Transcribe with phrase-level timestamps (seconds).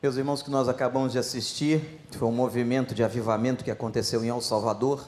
[0.00, 4.28] Meus irmãos, que nós acabamos de assistir foi um movimento de avivamento que aconteceu em
[4.28, 5.04] El Salvador.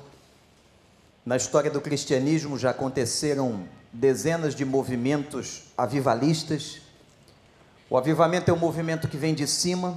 [1.24, 6.80] Na história do cristianismo já aconteceram dezenas de movimentos avivalistas.
[7.88, 9.96] O avivamento é um movimento que vem de cima,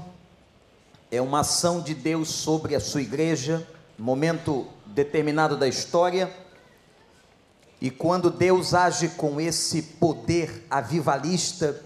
[1.09, 3.67] é uma ação de Deus sobre a sua igreja,
[3.97, 6.31] momento determinado da história.
[7.81, 11.83] E quando Deus age com esse poder avivalista,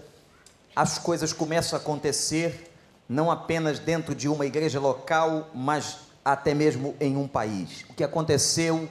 [0.76, 2.67] as coisas começam a acontecer
[3.08, 7.84] não apenas dentro de uma igreja local, mas até mesmo em um país.
[7.88, 8.88] O que aconteceu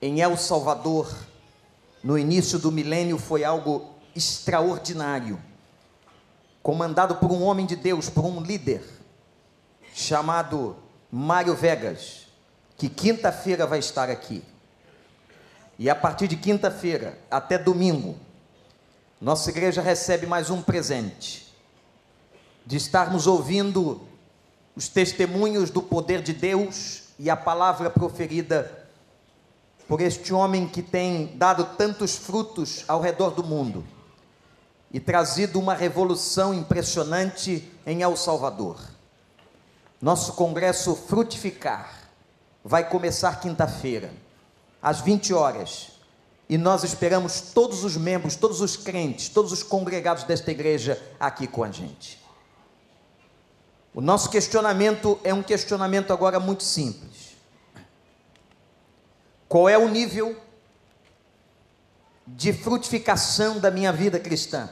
[0.00, 1.14] em El Salvador
[2.02, 5.38] no início do milênio foi algo extraordinário,
[6.62, 8.82] comandado por um homem de Deus, por um líder
[9.92, 10.76] chamado
[11.10, 12.26] Mário Vegas,
[12.78, 14.42] que quinta-feira vai estar aqui.
[15.78, 18.16] E a partir de quinta-feira até domingo,
[19.20, 21.49] nossa igreja recebe mais um presente
[22.66, 24.02] de estarmos ouvindo
[24.76, 28.88] os testemunhos do poder de Deus e a palavra proferida
[29.88, 33.84] por este homem que tem dado tantos frutos ao redor do mundo
[34.92, 38.78] e trazido uma revolução impressionante em El Salvador.
[40.00, 42.08] Nosso congresso Frutificar
[42.64, 44.12] vai começar quinta-feira,
[44.80, 45.88] às 20 horas,
[46.48, 51.46] e nós esperamos todos os membros, todos os crentes, todos os congregados desta igreja aqui
[51.46, 52.19] com a gente.
[53.92, 57.36] O nosso questionamento é um questionamento agora muito simples.
[59.48, 60.40] Qual é o nível
[62.26, 64.70] de frutificação da minha vida cristã?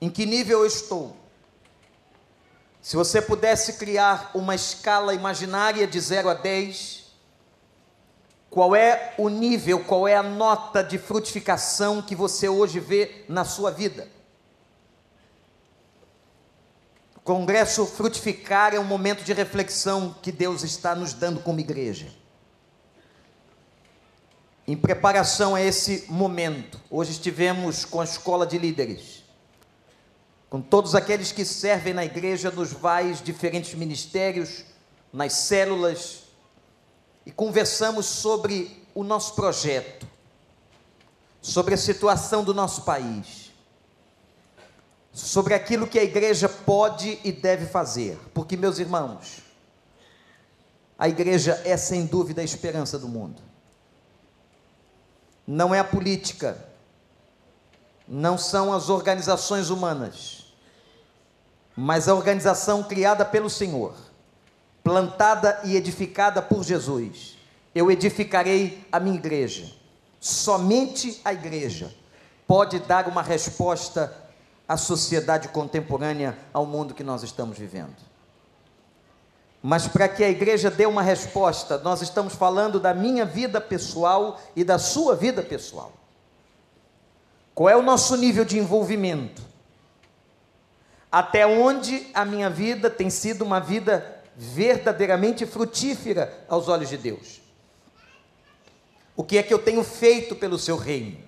[0.00, 1.16] Em que nível eu estou?
[2.80, 7.04] Se você pudesse criar uma escala imaginária de 0 a 10,
[8.48, 13.44] qual é o nível, qual é a nota de frutificação que você hoje vê na
[13.44, 14.08] sua vida?
[17.24, 22.12] Congresso Frutificar é um momento de reflexão que Deus está nos dando como igreja.
[24.68, 29.24] Em preparação a esse momento, hoje estivemos com a escola de líderes,
[30.50, 34.62] com todos aqueles que servem na igreja nos vários diferentes ministérios,
[35.10, 36.24] nas células,
[37.24, 40.06] e conversamos sobre o nosso projeto,
[41.40, 43.43] sobre a situação do nosso país
[45.14, 49.38] sobre aquilo que a igreja pode e deve fazer, porque, meus irmãos,
[50.98, 53.40] a igreja é sem dúvida a esperança do mundo.
[55.46, 56.58] Não é a política,
[58.08, 60.52] não são as organizações humanas,
[61.76, 63.94] mas a organização criada pelo Senhor,
[64.82, 67.38] plantada e edificada por Jesus.
[67.72, 69.72] Eu edificarei a minha igreja.
[70.18, 71.94] Somente a igreja
[72.48, 74.23] pode dar uma resposta
[74.66, 77.96] à sociedade contemporânea, ao mundo que nós estamos vivendo.
[79.62, 84.40] Mas para que a igreja dê uma resposta, nós estamos falando da minha vida pessoal
[84.54, 85.92] e da sua vida pessoal.
[87.54, 89.40] Qual é o nosso nível de envolvimento?
[91.10, 97.40] Até onde a minha vida tem sido uma vida verdadeiramente frutífera aos olhos de Deus?
[99.16, 101.18] O que é que eu tenho feito pelo seu reino?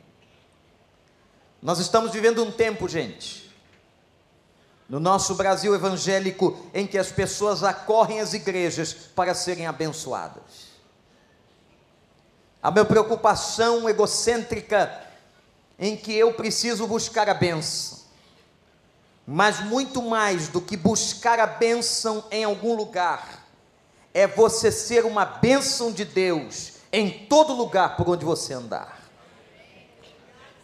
[1.67, 3.53] Nós estamos vivendo um tempo, gente,
[4.89, 10.69] no nosso Brasil evangélico, em que as pessoas acorrem às igrejas para serem abençoadas.
[12.63, 15.09] A minha preocupação egocêntrica
[15.77, 17.99] em que eu preciso buscar a bênção,
[19.27, 23.45] mas muito mais do que buscar a bênção em algum lugar,
[24.15, 29.06] é você ser uma bênção de Deus em todo lugar por onde você andar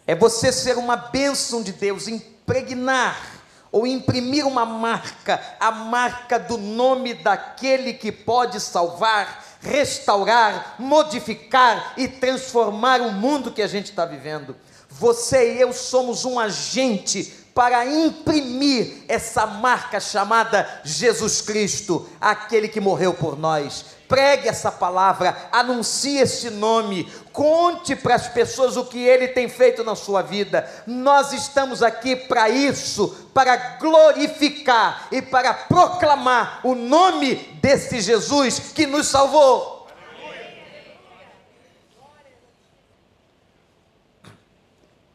[0.06, 6.58] é você ser uma bênção de Deus, impregnar ou imprimir uma marca, a marca do
[6.58, 14.04] nome daquele que pode salvar, restaurar, modificar e transformar o mundo que a gente está
[14.04, 14.54] vivendo.
[14.90, 22.80] Você e eu somos um agente para imprimir essa marca chamada Jesus Cristo, aquele que
[22.80, 28.98] morreu por nós pregue essa palavra, anuncie esse nome, conte para as pessoas o que
[28.98, 30.70] ele tem feito na sua vida.
[30.86, 38.84] Nós estamos aqui para isso, para glorificar e para proclamar o nome desse Jesus que
[38.84, 39.88] nos salvou.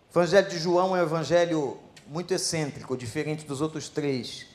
[0.09, 4.47] Evangelho de João é um evangelho muito excêntrico, diferente dos outros três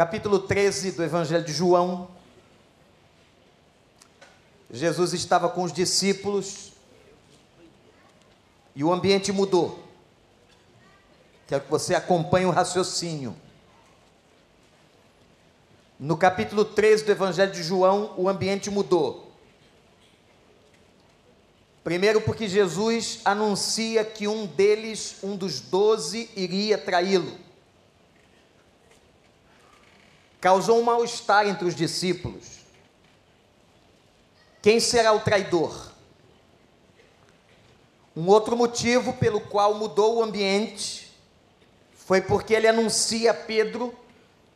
[0.00, 2.08] capítulo 13 do Evangelho de João.
[4.70, 6.72] Jesus estava com os discípulos
[8.74, 9.84] e o ambiente mudou.
[11.46, 13.36] Quero que você acompanhe o raciocínio.
[15.98, 19.29] No capítulo 13 do Evangelho de João, o ambiente mudou.
[21.82, 27.38] Primeiro, porque Jesus anuncia que um deles, um dos doze, iria traí-lo.
[30.40, 32.60] Causou um mal-estar entre os discípulos.
[34.62, 35.90] Quem será o traidor?
[38.14, 41.10] Um outro motivo pelo qual mudou o ambiente
[41.94, 43.94] foi porque ele anuncia a Pedro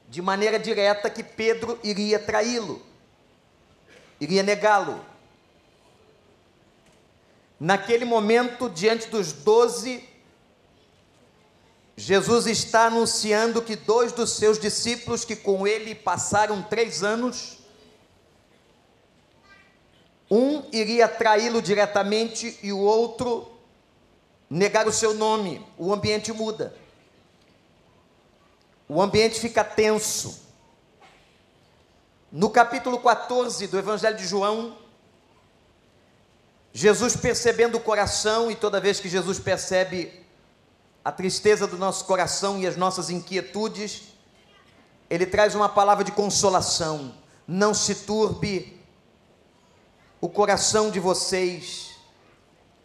[0.09, 2.83] de maneira direta que Pedro iria traí-lo,
[4.21, 5.14] iria negá-lo.
[7.59, 10.03] Naquele momento, diante dos doze,
[11.97, 17.59] Jesus está anunciando que dois dos seus discípulos, que com ele passaram três anos,
[20.31, 23.51] um iria traí-lo diretamente e o outro
[24.51, 25.65] negar o seu nome.
[25.79, 26.75] O ambiente muda.
[28.89, 30.43] O ambiente fica tenso.
[32.33, 34.77] No capítulo 14 do Evangelho de João,
[36.75, 40.23] Jesus percebendo o coração, e toda vez que Jesus percebe
[41.03, 44.03] a tristeza do nosso coração e as nossas inquietudes,
[45.09, 47.15] ele traz uma palavra de consolação.
[47.49, 48.79] Não se turbe
[50.21, 51.93] o coração de vocês,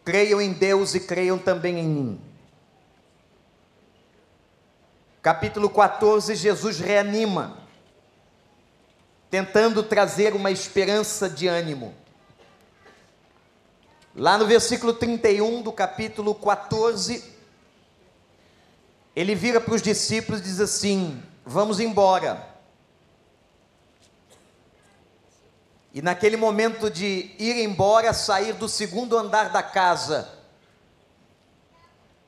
[0.06, 2.30] creiam em Deus e creiam também em mim
[5.22, 7.58] capítulo 14, Jesus reanima,
[9.30, 11.94] tentando trazer uma esperança de ânimo.
[14.16, 17.24] Lá no versículo 31 do capítulo 14,
[19.16, 22.48] ele vira para os discípulos e diz assim: Vamos embora.
[25.94, 30.30] E naquele momento de ir embora, sair do segundo andar da casa,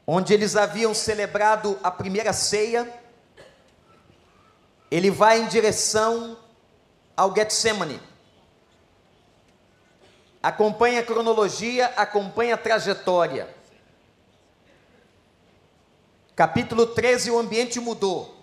[0.05, 2.91] onde eles haviam celebrado a primeira ceia,
[4.89, 6.37] ele vai em direção
[7.15, 8.10] ao Getsemane.
[10.41, 13.47] Acompanha a cronologia, acompanha a trajetória.
[16.35, 18.35] Capítulo 13, o ambiente mudou.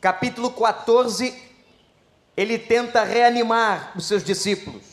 [0.00, 1.34] Capítulo 14,
[2.36, 4.90] ele tenta reanimar os seus discípulos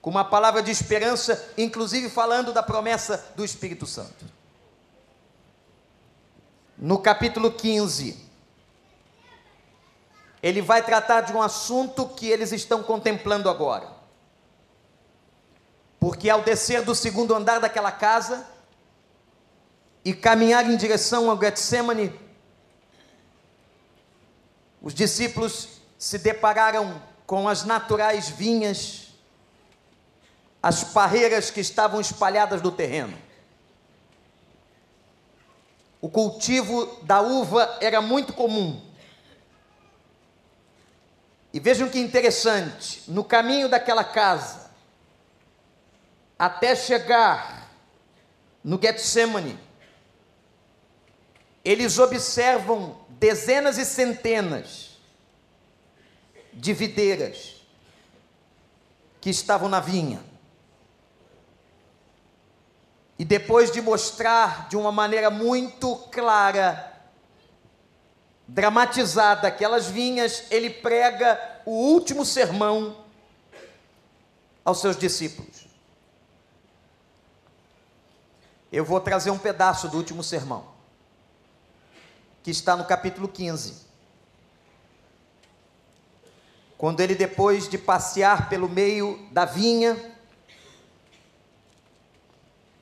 [0.00, 4.24] com uma palavra de esperança, inclusive falando da promessa do Espírito Santo.
[6.76, 8.29] No capítulo 15,
[10.42, 13.88] ele vai tratar de um assunto que eles estão contemplando agora.
[15.98, 18.46] Porque ao descer do segundo andar daquela casa
[20.04, 22.18] e caminhar em direção ao Getsemane,
[24.80, 29.10] os discípulos se depararam com as naturais vinhas
[30.62, 33.16] as parreiras que estavam espalhadas no terreno.
[36.00, 38.80] O cultivo da uva era muito comum.
[41.52, 44.70] E vejam que interessante, no caminho daquela casa,
[46.38, 47.70] até chegar
[48.62, 49.58] no Getsemane,
[51.64, 54.90] eles observam dezenas e centenas
[56.52, 57.56] de videiras
[59.20, 60.22] que estavam na vinha.
[63.18, 66.89] E depois de mostrar de uma maneira muito clara,
[68.52, 72.96] dramatizada aquelas vinhas, ele prega o último sermão
[74.64, 75.66] aos seus discípulos.
[78.72, 80.66] Eu vou trazer um pedaço do último sermão,
[82.42, 83.88] que está no capítulo 15.
[86.76, 89.96] Quando ele, depois de passear pelo meio da vinha,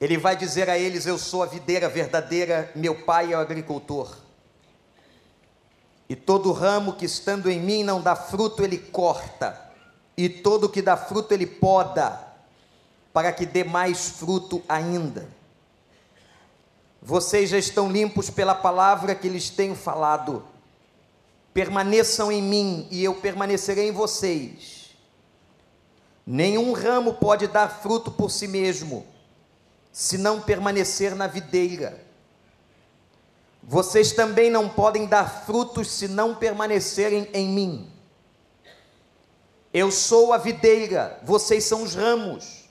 [0.00, 4.27] ele vai dizer a eles: Eu sou a videira verdadeira, meu pai é o agricultor.
[6.08, 9.60] E todo ramo que estando em mim não dá fruto, ele corta,
[10.16, 12.18] e todo que dá fruto, ele poda,
[13.12, 15.28] para que dê mais fruto ainda.
[17.00, 20.44] Vocês já estão limpos pela palavra que lhes tenho falado.
[21.54, 24.96] Permaneçam em mim e eu permanecerei em vocês.
[26.26, 29.06] Nenhum ramo pode dar fruto por si mesmo
[29.92, 32.07] se não permanecer na videira.
[33.68, 37.92] Vocês também não podem dar frutos se não permanecerem em mim.
[39.75, 42.64] Eu sou a videira, vocês são os ramos.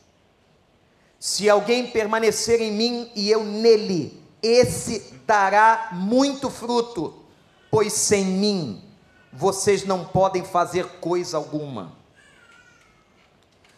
[1.20, 7.22] Se alguém permanecer em mim e eu nele, esse dará muito fruto,
[7.70, 8.84] pois sem mim
[9.32, 11.96] vocês não podem fazer coisa alguma.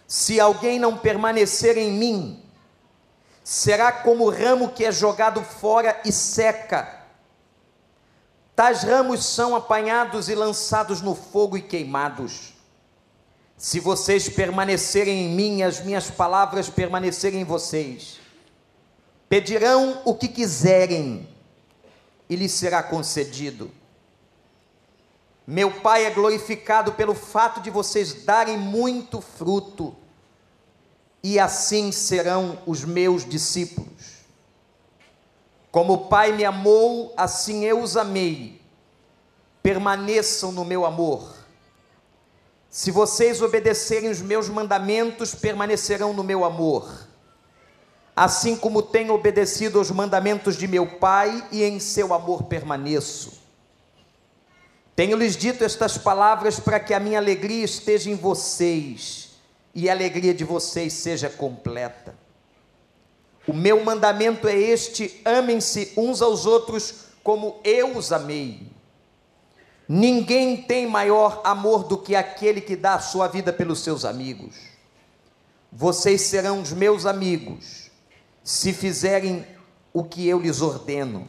[0.07, 2.41] Se alguém não permanecer em mim,
[3.43, 6.98] será como o ramo que é jogado fora e seca.
[8.59, 12.53] Tais ramos são apanhados e lançados no fogo e queimados.
[13.55, 18.19] Se vocês permanecerem em mim, as minhas palavras permanecerem em vocês,
[19.29, 21.25] pedirão o que quiserem
[22.29, 23.71] e lhes será concedido.
[25.47, 29.95] Meu Pai é glorificado pelo fato de vocês darem muito fruto,
[31.23, 33.88] e assim serão os meus discípulos.
[35.71, 38.59] Como o Pai me amou, assim eu os amei.
[39.61, 41.35] Permaneçam no meu amor.
[42.69, 47.07] Se vocês obedecerem os meus mandamentos, permanecerão no meu amor.
[48.15, 53.39] Assim como tenho obedecido aos mandamentos de meu Pai e em seu amor permaneço.
[54.95, 59.29] Tenho-lhes dito estas palavras para que a minha alegria esteja em vocês
[59.73, 62.13] e a alegria de vocês seja completa.
[63.47, 68.67] O meu mandamento é este: amem-se uns aos outros como eu os amei.
[69.87, 74.55] Ninguém tem maior amor do que aquele que dá a sua vida pelos seus amigos.
[75.71, 77.89] Vocês serão os meus amigos
[78.43, 79.45] se fizerem
[79.93, 81.27] o que eu lhes ordeno.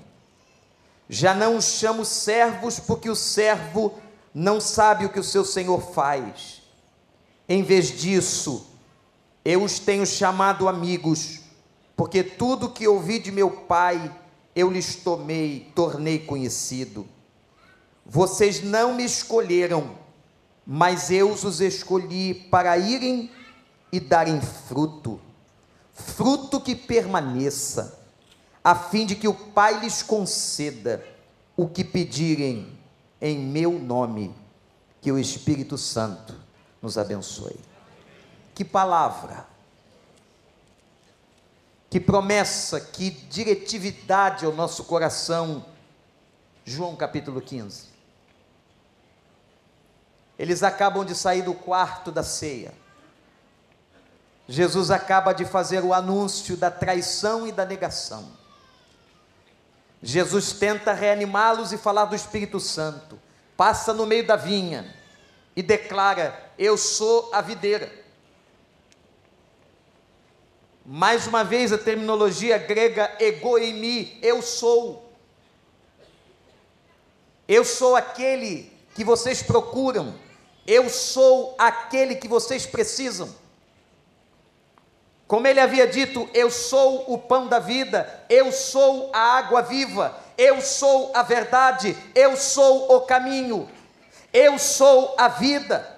[1.09, 3.95] Já não os chamo servos, porque o servo
[4.33, 6.63] não sabe o que o seu senhor faz.
[7.49, 8.67] Em vez disso,
[9.45, 11.40] eu os tenho chamado amigos
[12.01, 14.11] porque tudo que ouvi de meu Pai,
[14.57, 17.07] eu lhes tomei, tornei conhecido.
[18.07, 19.99] Vocês não me escolheram,
[20.67, 23.31] mas eu os escolhi para irem
[23.93, 25.21] e darem fruto,
[25.93, 28.01] fruto que permaneça,
[28.65, 31.05] a fim de que o Pai lhes conceda
[31.55, 32.79] o que pedirem
[33.21, 34.35] em meu nome.
[35.03, 36.35] Que o Espírito Santo
[36.81, 37.61] nos abençoe.
[38.55, 39.50] Que palavra!
[41.91, 45.67] Que promessa, que diretividade ao nosso coração.
[46.65, 47.89] João capítulo 15.
[50.39, 52.73] Eles acabam de sair do quarto da ceia.
[54.49, 58.31] Jesus acaba de fazer o anúncio da traição e da negação.
[60.01, 63.19] Jesus tenta reanimá-los e falar do Espírito Santo.
[63.57, 64.95] Passa no meio da vinha
[65.57, 67.93] e declara: Eu sou a videira.
[70.93, 75.09] Mais uma vez a terminologia grega egoimi, eu sou.
[77.47, 80.13] Eu sou aquele que vocês procuram.
[80.67, 83.33] Eu sou aquele que vocês precisam.
[85.29, 90.19] Como ele havia dito, eu sou o pão da vida, eu sou a água viva,
[90.37, 93.71] eu sou a verdade, eu sou o caminho,
[94.33, 95.89] eu sou a vida,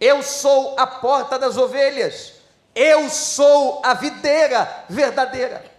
[0.00, 2.39] eu sou a porta das ovelhas.
[2.74, 5.70] Eu sou a videira verdadeira.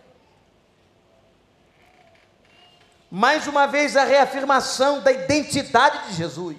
[3.10, 6.57] Mais uma vez a reafirmação da identidade de Jesus.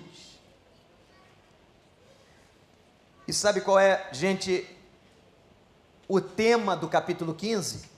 [3.26, 4.68] E sabe qual é, gente,
[6.08, 7.90] o tema do capítulo 15?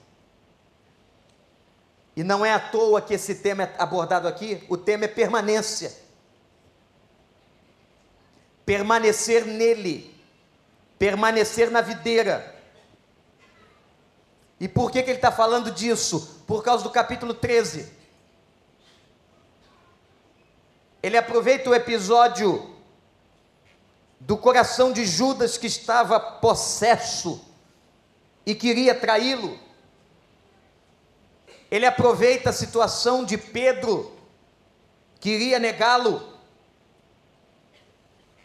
[2.17, 5.93] E não é à toa que esse tema é abordado aqui, o tema é permanência.
[8.65, 10.14] Permanecer nele
[11.05, 12.55] permanecer na videira.
[14.59, 16.43] E por que, que ele está falando disso?
[16.47, 17.93] Por causa do capítulo 13.
[21.03, 22.75] Ele aproveita o episódio
[24.19, 27.45] do coração de Judas que estava possesso
[28.47, 29.61] e queria traí-lo.
[31.71, 34.17] Ele aproveita a situação de Pedro,
[35.21, 36.34] que iria negá-lo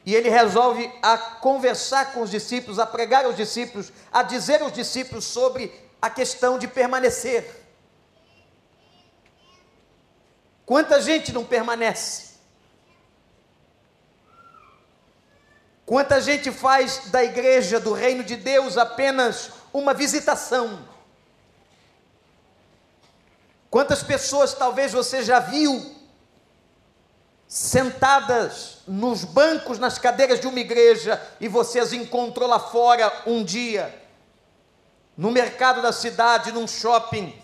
[0.05, 4.71] e ele resolve a conversar com os discípulos, a pregar aos discípulos, a dizer aos
[4.71, 7.65] discípulos sobre a questão de permanecer.
[10.65, 12.29] Quanta gente não permanece?
[15.85, 20.87] Quanta gente faz da igreja, do reino de Deus, apenas uma visitação?
[23.69, 25.98] Quantas pessoas talvez você já viu
[27.49, 33.43] sentadas nos bancos, nas cadeiras de uma igreja, e você as encontrou lá fora um
[33.43, 34.07] dia,
[35.17, 37.35] no mercado da cidade, num shopping,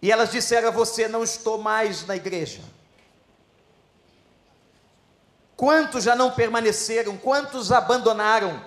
[0.00, 2.62] e elas disseram a você: Não estou mais na igreja.
[5.54, 7.16] Quantos já não permaneceram?
[7.18, 8.64] Quantos abandonaram?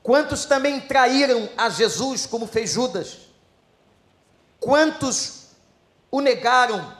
[0.00, 3.18] Quantos também traíram a Jesus, como fez Judas?
[4.58, 5.48] Quantos
[6.10, 6.99] o negaram?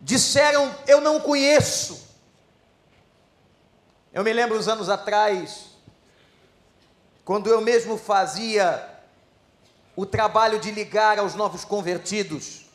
[0.00, 2.06] Disseram: Eu não conheço.
[4.12, 5.66] Eu me lembro uns anos atrás,
[7.24, 8.88] quando eu mesmo fazia
[9.94, 12.66] o trabalho de ligar aos novos convertidos,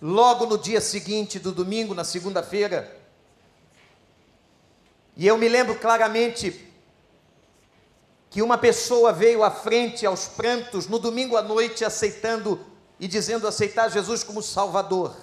[0.00, 3.00] logo no dia seguinte do domingo, na segunda-feira,
[5.16, 6.72] e eu me lembro claramente
[8.30, 12.64] que uma pessoa veio à frente aos prantos no domingo à noite aceitando
[12.98, 15.14] e dizendo aceitar Jesus como Salvador.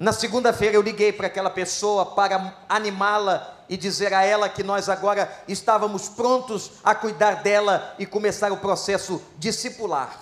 [0.00, 4.88] Na segunda-feira eu liguei para aquela pessoa para animá-la e dizer a ela que nós
[4.88, 10.18] agora estávamos prontos a cuidar dela e começar o processo discipular.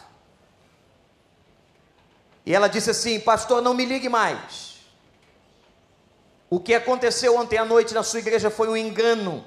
[2.44, 4.80] E ela disse assim: Pastor, não me ligue mais.
[6.50, 9.44] O que aconteceu ontem à noite na sua igreja foi um engano.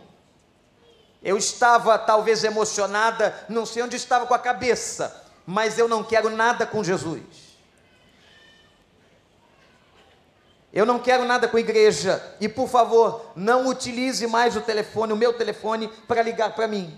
[1.21, 6.29] Eu estava talvez emocionada, não sei onde estava com a cabeça, mas eu não quero
[6.29, 7.50] nada com Jesus.
[10.73, 12.35] Eu não quero nada com a igreja.
[12.39, 16.97] E por favor, não utilize mais o telefone, o meu telefone, para ligar para mim.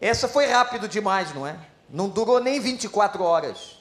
[0.00, 1.56] Essa foi rápido demais, não é?
[1.88, 3.78] Não durou nem 24 horas.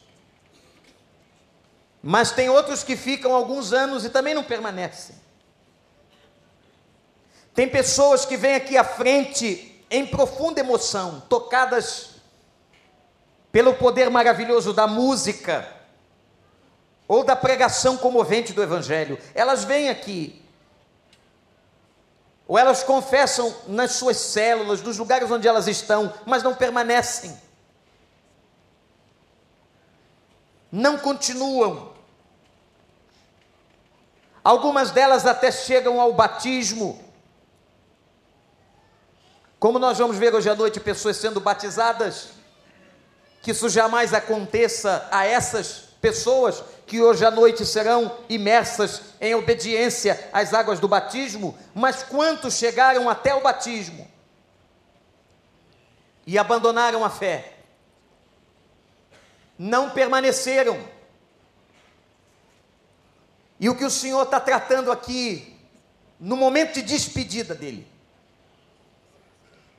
[2.01, 5.15] Mas tem outros que ficam alguns anos e também não permanecem.
[7.53, 12.15] Tem pessoas que vêm aqui à frente em profunda emoção, tocadas
[13.51, 15.72] pelo poder maravilhoso da música
[17.07, 19.19] ou da pregação comovente do Evangelho.
[19.33, 20.43] Elas vêm aqui,
[22.47, 27.37] ou elas confessam nas suas células, nos lugares onde elas estão, mas não permanecem,
[30.71, 31.93] não continuam.
[34.43, 37.01] Algumas delas até chegam ao batismo,
[39.57, 42.31] como nós vamos ver hoje à noite pessoas sendo batizadas,
[43.41, 50.29] que isso jamais aconteça a essas pessoas que hoje à noite serão imersas em obediência
[50.33, 54.05] às águas do batismo, mas quantos chegaram até o batismo
[56.27, 57.53] e abandonaram a fé?
[59.57, 60.77] Não permaneceram.
[63.57, 65.57] E o que o Senhor está tratando aqui,
[66.19, 67.87] no momento de despedida dele,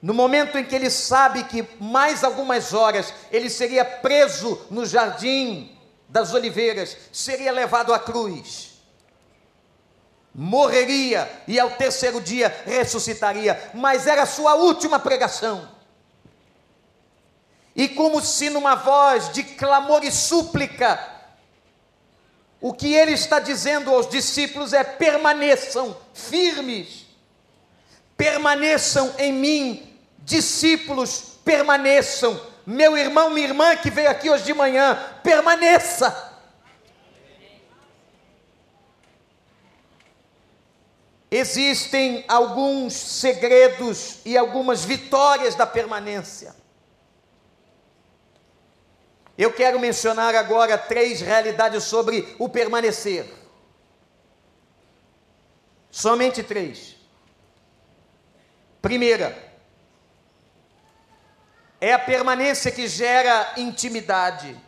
[0.00, 5.73] no momento em que ele sabe que mais algumas horas ele seria preso no jardim
[6.08, 8.72] das oliveiras, seria levado à cruz,
[10.34, 15.68] morreria e ao terceiro dia ressuscitaria, mas era a sua última pregação.
[17.76, 21.12] E como se numa voz de clamor e súplica,
[22.60, 27.06] o que ele está dizendo aos discípulos é: permaneçam firmes,
[28.16, 32.53] permaneçam em mim, discípulos, permaneçam.
[32.66, 36.32] Meu irmão, minha irmã que veio aqui hoje de manhã, permaneça.
[41.30, 46.54] Existem alguns segredos e algumas vitórias da permanência.
[49.36, 53.28] Eu quero mencionar agora três realidades sobre o permanecer.
[55.90, 56.96] Somente três.
[58.80, 59.53] Primeira,
[61.84, 64.58] é a permanência que gera intimidade.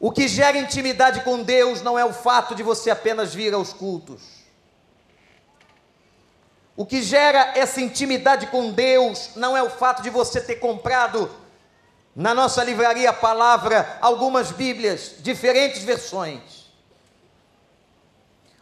[0.00, 3.72] O que gera intimidade com Deus não é o fato de você apenas vir aos
[3.72, 4.20] cultos.
[6.76, 11.30] O que gera essa intimidade com Deus não é o fato de você ter comprado
[12.16, 16.68] na nossa livraria Palavra algumas Bíblias, diferentes versões.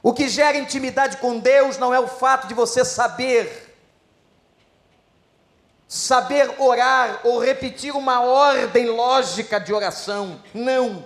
[0.03, 3.68] O que gera intimidade com Deus não é o fato de você saber
[5.89, 10.39] saber orar ou repetir uma ordem lógica de oração.
[10.53, 11.03] Não.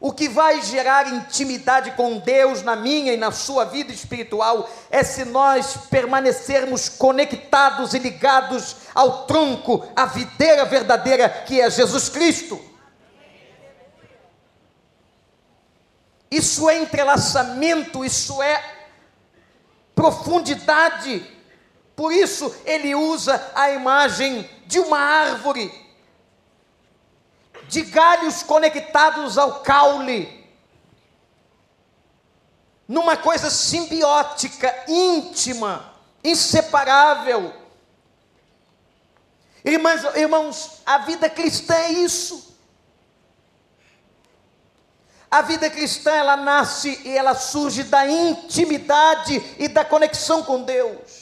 [0.00, 5.02] O que vai gerar intimidade com Deus na minha e na sua vida espiritual é
[5.04, 12.58] se nós permanecermos conectados e ligados ao tronco, à videira verdadeira que é Jesus Cristo.
[16.30, 18.64] Isso é entrelaçamento, isso é
[19.94, 21.39] profundidade
[22.00, 25.70] por isso ele usa a imagem de uma árvore,
[27.68, 30.50] de galhos conectados ao caule,
[32.88, 35.92] numa coisa simbiótica, íntima,
[36.24, 37.52] inseparável.
[39.62, 42.56] Irmãos, irmãos, a vida cristã é isso.
[45.30, 51.19] A vida cristã ela nasce e ela surge da intimidade e da conexão com Deus.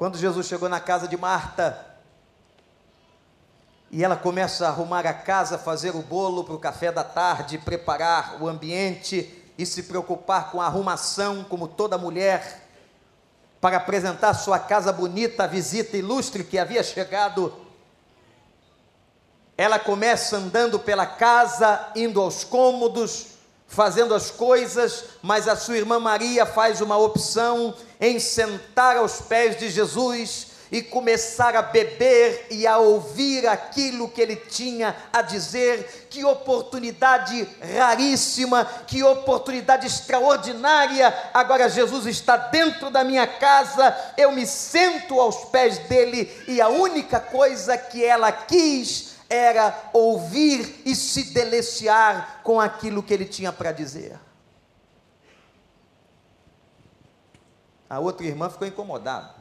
[0.00, 1.78] Quando Jesus chegou na casa de Marta,
[3.90, 7.58] E ela começa a arrumar a casa, fazer o bolo para o café da tarde,
[7.58, 12.66] preparar o ambiente e se preocupar com a arrumação, como toda mulher,
[13.60, 17.52] para apresentar sua casa bonita à visita ilustre que havia chegado.
[19.54, 23.29] Ela começa andando pela casa, indo aos cômodos,
[23.70, 29.56] fazendo as coisas, mas a sua irmã Maria faz uma opção em sentar aos pés
[29.56, 36.08] de Jesus e começar a beber e a ouvir aquilo que ele tinha a dizer.
[36.10, 41.12] Que oportunidade raríssima, que oportunidade extraordinária.
[41.32, 46.68] Agora Jesus está dentro da minha casa, eu me sento aos pés dele e a
[46.68, 53.52] única coisa que ela quis era ouvir e se deliciar com aquilo que ele tinha
[53.52, 54.18] para dizer.
[57.88, 59.40] A outra irmã ficou incomodada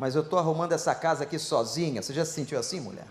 [0.00, 2.00] mas eu estou arrumando essa casa aqui sozinha.
[2.00, 3.06] Você já se sentiu assim, mulher?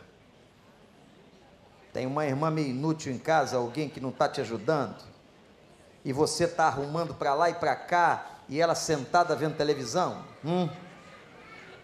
[1.93, 4.97] Tem uma irmã meio inútil em casa, alguém que não está te ajudando,
[6.03, 10.25] e você está arrumando para lá e para cá, e ela sentada vendo televisão?
[10.43, 10.67] Hum?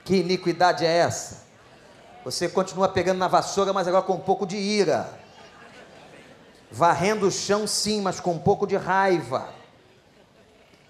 [0.03, 1.43] Que iniquidade é essa?
[2.25, 5.07] Você continua pegando na vassoura, mas agora com um pouco de ira.
[6.71, 9.53] Varrendo o chão, sim, mas com um pouco de raiva.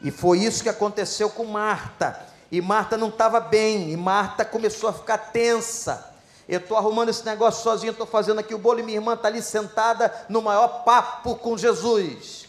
[0.02, 2.26] E foi isso que aconteceu com Marta.
[2.50, 6.10] E Marta não estava bem, e Marta começou a ficar tensa.
[6.48, 9.28] Eu estou arrumando esse negócio sozinho, estou fazendo aqui o bolo, e minha irmã está
[9.28, 12.46] ali sentada no maior papo com Jesus.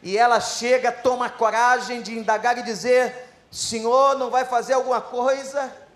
[0.00, 5.87] E ela chega, toma coragem de indagar e dizer: Senhor, não vai fazer alguma coisa?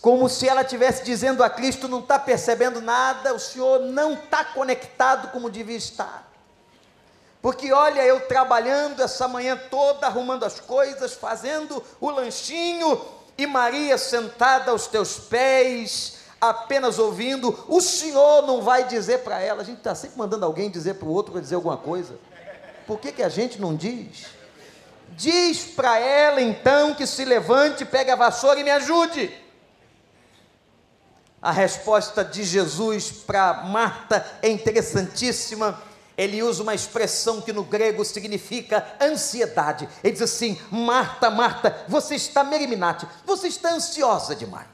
[0.00, 4.44] Como se ela estivesse dizendo a Cristo: não está percebendo nada, o Senhor não está
[4.44, 6.26] conectado como devia estar.
[7.42, 13.00] Porque olha, eu trabalhando essa manhã toda, arrumando as coisas, fazendo o lanchinho,
[13.36, 19.62] e Maria sentada aos teus pés, apenas ouvindo, o Senhor não vai dizer para ela,
[19.62, 22.18] a gente está sempre mandando alguém dizer para o outro para dizer alguma coisa.
[22.86, 24.26] Por que, que a gente não diz?
[25.10, 29.47] Diz para ela então que se levante, pegue a vassoura e me ajude.
[31.40, 35.80] A resposta de Jesus para Marta é interessantíssima
[36.18, 39.88] ele usa uma expressão que no grego significa ansiedade.
[40.02, 44.66] Ele diz assim: Marta, Marta, você está meriminate, você está ansiosa demais.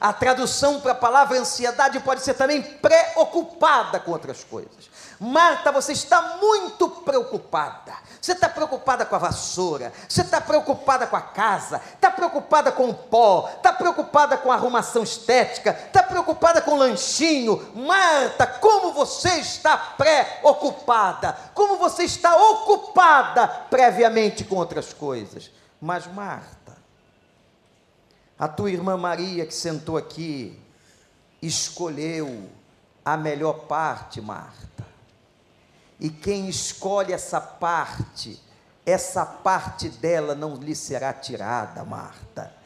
[0.00, 4.89] A tradução para a palavra ansiedade pode ser também preocupada com outras coisas.
[5.20, 7.92] Marta, você está muito preocupada.
[8.18, 12.88] Você está preocupada com a vassoura, você está preocupada com a casa, está preocupada com
[12.88, 17.70] o pó, está preocupada com a arrumação estética, está preocupada com o lanchinho.
[17.74, 25.50] Marta, como você está preocupada, como você está ocupada previamente com outras coisas.
[25.78, 26.76] Mas, Marta,
[28.38, 30.58] a tua irmã Maria que sentou aqui,
[31.42, 32.48] escolheu
[33.04, 34.89] a melhor parte, Marta.
[36.00, 38.40] E quem escolhe essa parte,
[38.86, 42.59] essa parte dela não lhe será tirada, Marta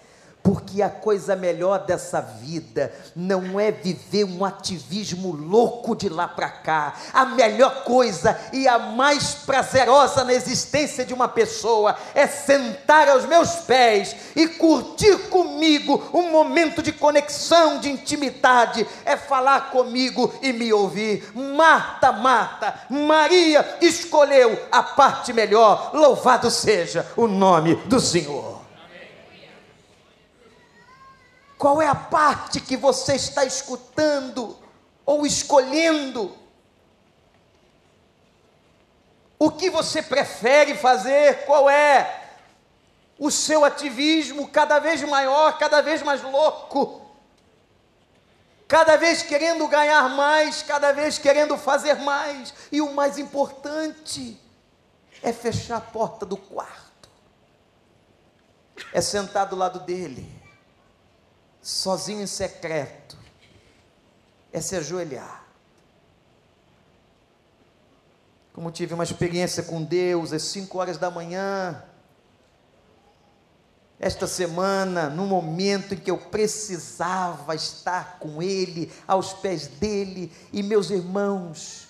[0.45, 6.51] porque a coisa melhor dessa vida não é viver um ativismo louco de lá para
[6.51, 6.95] cá.
[7.15, 13.25] A melhor coisa e a mais prazerosa na existência de uma pessoa é sentar aos
[13.25, 20.53] meus pés e curtir comigo um momento de conexão, de intimidade, é falar comigo e
[20.53, 21.27] me ouvir.
[21.35, 25.93] Marta, Marta, Maria escolheu a parte melhor.
[25.95, 28.64] Louvado seja o nome do Senhor.
[31.65, 34.55] Qual é a parte que você está escutando
[35.07, 36.37] ou escolhendo?
[39.39, 41.47] O que você prefere fazer?
[41.47, 42.37] Qual é
[43.19, 47.01] o seu ativismo cada vez maior, cada vez mais louco?
[48.69, 52.53] Cada vez querendo ganhar mais, cada vez querendo fazer mais.
[52.71, 54.39] E o mais importante
[55.23, 57.09] é fechar a porta do quarto,
[58.93, 60.44] é sentar do lado dele
[61.65, 63.17] sozinho em secreto,
[64.53, 65.43] é se ajoelhar.
[68.53, 71.83] Como tive uma experiência com Deus às 5 horas da manhã,
[73.99, 80.63] esta semana, no momento em que eu precisava estar com Ele, aos pés dele, e
[80.63, 81.89] meus irmãos,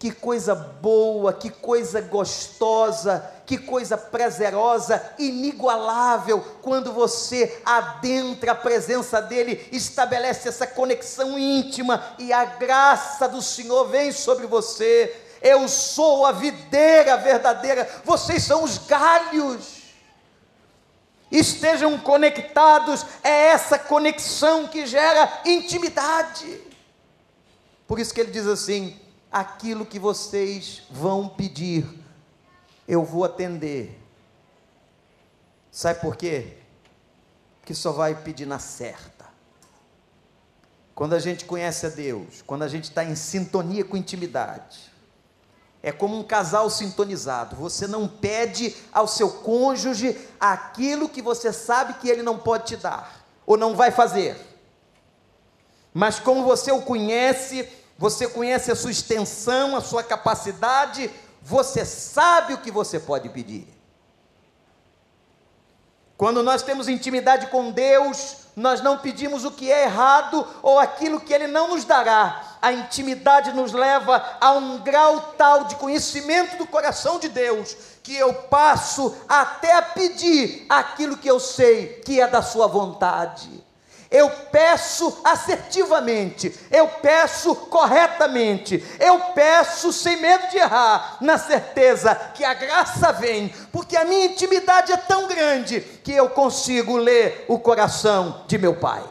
[0.00, 9.20] que coisa boa, que coisa gostosa, que coisa prazerosa, inigualável, quando você adentra a presença
[9.20, 15.14] dEle, estabelece essa conexão íntima e a graça do Senhor vem sobre você.
[15.42, 19.82] Eu sou a videira verdadeira, vocês são os galhos.
[21.30, 26.58] estejam conectados, é essa conexão que gera intimidade.
[27.86, 28.98] Por isso que ele diz assim:
[29.30, 31.86] aquilo que vocês vão pedir,
[32.86, 33.98] eu vou atender.
[35.70, 36.56] Sabe por quê?
[37.60, 39.26] Porque só vai pedir na certa.
[40.94, 44.90] Quando a gente conhece a Deus, quando a gente está em sintonia com intimidade,
[45.82, 47.56] é como um casal sintonizado.
[47.56, 52.76] Você não pede ao seu cônjuge aquilo que você sabe que ele não pode te
[52.76, 54.36] dar ou não vai fazer.
[55.92, 57.68] Mas como você o conhece,
[58.00, 61.10] você conhece a sua extensão, a sua capacidade,
[61.42, 63.68] você sabe o que você pode pedir.
[66.16, 71.20] Quando nós temos intimidade com Deus, nós não pedimos o que é errado ou aquilo
[71.20, 72.56] que Ele não nos dará.
[72.62, 78.16] A intimidade nos leva a um grau tal de conhecimento do coração de Deus que
[78.16, 83.62] eu passo até a pedir aquilo que eu sei que é da Sua vontade.
[84.10, 92.44] Eu peço assertivamente, eu peço corretamente, eu peço sem medo de errar, na certeza que
[92.44, 97.56] a graça vem, porque a minha intimidade é tão grande que eu consigo ler o
[97.60, 99.04] coração de meu Pai.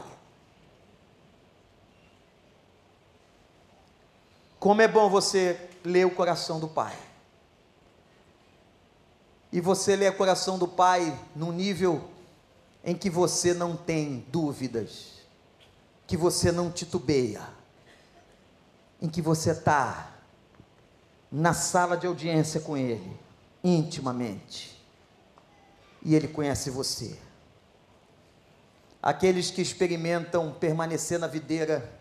[4.60, 6.94] Como é bom você ler o coração do Pai.
[9.52, 12.09] E você lê o coração do Pai num nível
[12.90, 15.20] em que você não tem dúvidas,
[16.08, 17.44] que você não titubeia,
[19.00, 20.12] em que você está
[21.32, 23.16] na sala de audiência com Ele,
[23.64, 24.84] intimamente,
[26.02, 27.16] e Ele conhece você.
[29.04, 31.94] Aqueles que experimentam permanecer na videira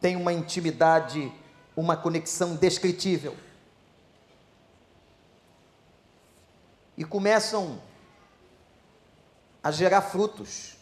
[0.00, 1.30] têm uma intimidade,
[1.76, 3.36] uma conexão descritível.
[6.96, 7.78] E começam
[9.68, 10.78] a gerar frutos.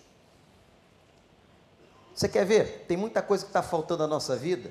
[2.15, 2.85] Você quer ver?
[2.87, 4.71] Tem muita coisa que está faltando na nossa vida.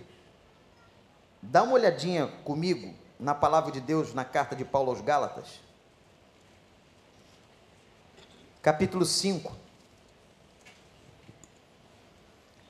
[1.41, 5.59] Dá uma olhadinha comigo na palavra de Deus, na carta de Paulo aos Gálatas.
[8.61, 9.53] Capítulo 5.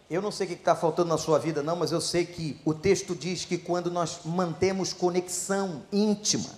[0.10, 2.60] Eu não sei o que está faltando na sua vida, não, mas eu sei que
[2.66, 6.50] o texto diz que quando nós mantemos conexão íntima,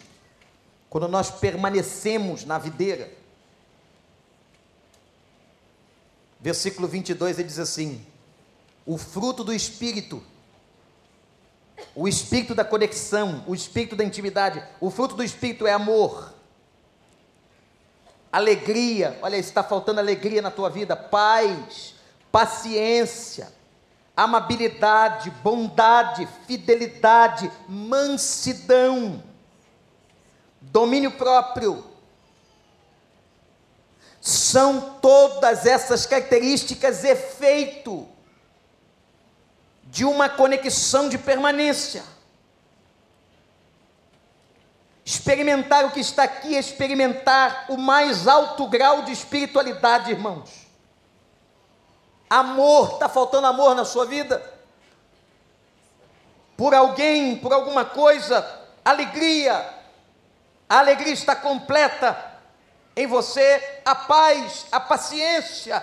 [0.90, 3.27] quando nós permanecemos na videira,
[6.40, 8.06] versículo 22, ele diz assim:
[8.86, 10.24] o fruto do Espírito,
[11.94, 16.34] o Espírito da conexão, o Espírito da intimidade, o fruto do Espírito é amor,
[18.32, 21.96] alegria, olha, está faltando alegria na tua vida, paz,
[22.32, 23.52] paciência,
[24.16, 29.24] amabilidade, bondade, fidelidade, mansidão,
[30.62, 31.84] domínio próprio,
[34.58, 38.08] são todas essas características efeito
[39.84, 42.04] de uma conexão de permanência.
[45.06, 50.50] Experimentar o que está aqui é experimentar o mais alto grau de espiritualidade, irmãos.
[52.28, 54.42] Amor, está faltando amor na sua vida?
[56.58, 58.44] Por alguém, por alguma coisa,
[58.84, 59.54] alegria.
[60.68, 62.27] A alegria está completa
[62.98, 65.82] em você a paz, a paciência,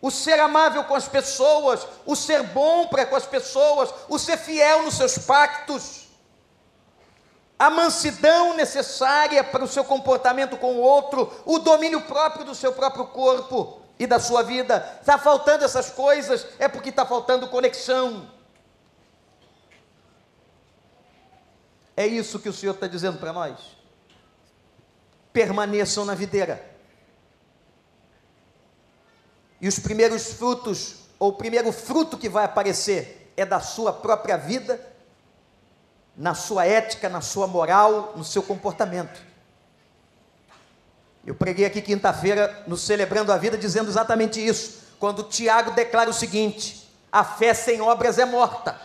[0.00, 4.38] o ser amável com as pessoas, o ser bom para com as pessoas, o ser
[4.38, 6.08] fiel nos seus pactos,
[7.58, 12.72] a mansidão necessária para o seu comportamento com o outro, o domínio próprio do seu
[12.72, 14.96] próprio corpo e da sua vida.
[14.98, 18.30] Está faltando essas coisas, é porque está faltando conexão.
[21.94, 23.83] É isso que o Senhor está dizendo para nós
[25.34, 26.64] permaneçam na videira.
[29.60, 34.36] E os primeiros frutos, ou o primeiro fruto que vai aparecer, é da sua própria
[34.36, 34.80] vida,
[36.16, 39.20] na sua ética, na sua moral, no seu comportamento.
[41.26, 46.14] Eu preguei aqui quinta-feira, no Celebrando a Vida, dizendo exatamente isso, quando Tiago declara o
[46.14, 48.80] seguinte: a fé sem obras é morta.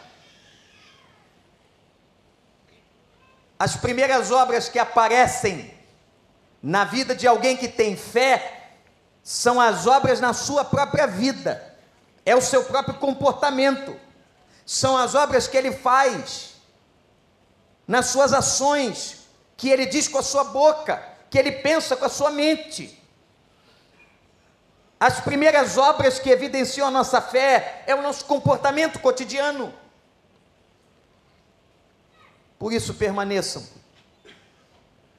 [3.59, 5.78] As primeiras obras que aparecem
[6.61, 8.71] na vida de alguém que tem fé
[9.23, 11.63] são as obras na sua própria vida,
[12.25, 13.97] é o seu próprio comportamento,
[14.65, 16.55] são as obras que ele faz,
[17.87, 19.19] nas suas ações,
[19.55, 22.97] que ele diz com a sua boca, que ele pensa com a sua mente.
[24.99, 29.73] As primeiras obras que evidenciam a nossa fé é o nosso comportamento cotidiano.
[32.57, 33.65] Por isso permaneçam,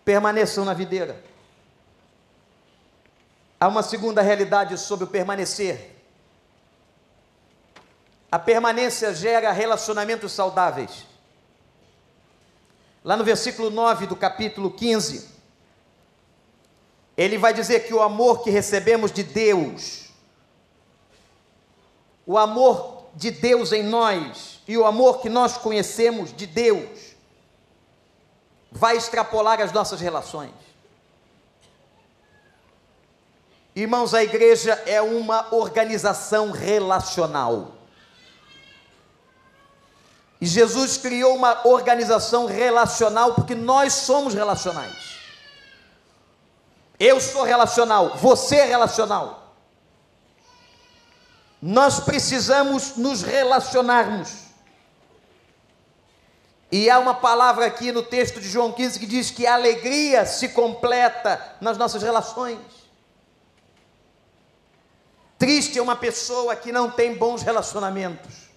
[0.04, 1.29] permaneçam na videira
[3.60, 5.94] Há uma segunda realidade sobre o permanecer.
[8.32, 11.04] A permanência gera relacionamentos saudáveis.
[13.04, 15.28] Lá no versículo 9 do capítulo 15,
[17.18, 20.06] ele vai dizer que o amor que recebemos de Deus,
[22.24, 27.14] o amor de Deus em nós e o amor que nós conhecemos de Deus,
[28.72, 30.69] vai extrapolar as nossas relações.
[33.74, 37.76] Irmãos, a igreja é uma organização relacional.
[40.40, 45.18] E Jesus criou uma organização relacional porque nós somos relacionais.
[46.98, 49.54] Eu sou relacional, você é relacional.
[51.60, 54.50] Nós precisamos nos relacionarmos.
[56.72, 60.24] E há uma palavra aqui no texto de João 15 que diz que a alegria
[60.24, 62.58] se completa nas nossas relações.
[65.40, 68.50] Triste é uma pessoa que não tem bons relacionamentos.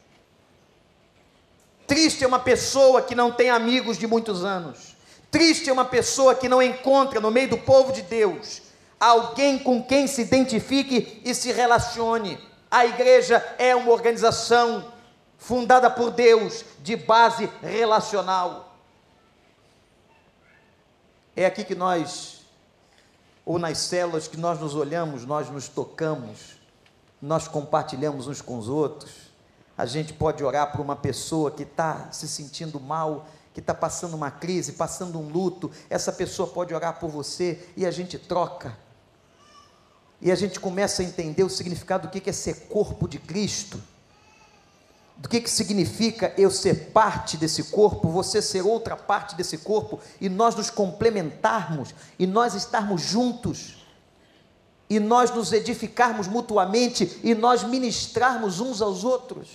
[1.88, 4.94] Triste é uma pessoa que não tem amigos de muitos anos.
[5.32, 8.62] Triste é uma pessoa que não encontra no meio do povo de Deus
[9.00, 12.38] alguém com quem se identifique e se relacione.
[12.70, 14.92] A igreja é uma organização
[15.38, 18.78] fundada por Deus de base relacional.
[21.34, 22.42] É aqui que nós,
[23.46, 26.62] ou nas células que nós nos olhamos, nós nos tocamos,
[27.26, 29.34] nós compartilhamos uns com os outros
[29.78, 34.16] a gente pode orar por uma pessoa que está se sentindo mal, que está passando
[34.16, 35.72] uma crise, passando um luto.
[35.90, 38.78] Essa pessoa pode orar por você e a gente troca.
[40.22, 43.82] E a gente começa a entender o significado do que é ser corpo de Cristo.
[45.18, 50.00] Do que, que significa eu ser parte desse corpo, você ser outra parte desse corpo,
[50.20, 53.83] e nós nos complementarmos, e nós estarmos juntos
[54.90, 59.50] e nós nos edificarmos mutuamente e nós ministrarmos uns aos outros.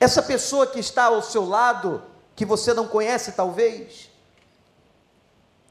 [0.00, 2.02] Essa pessoa que está ao seu lado,
[2.34, 4.10] que você não conhece talvez,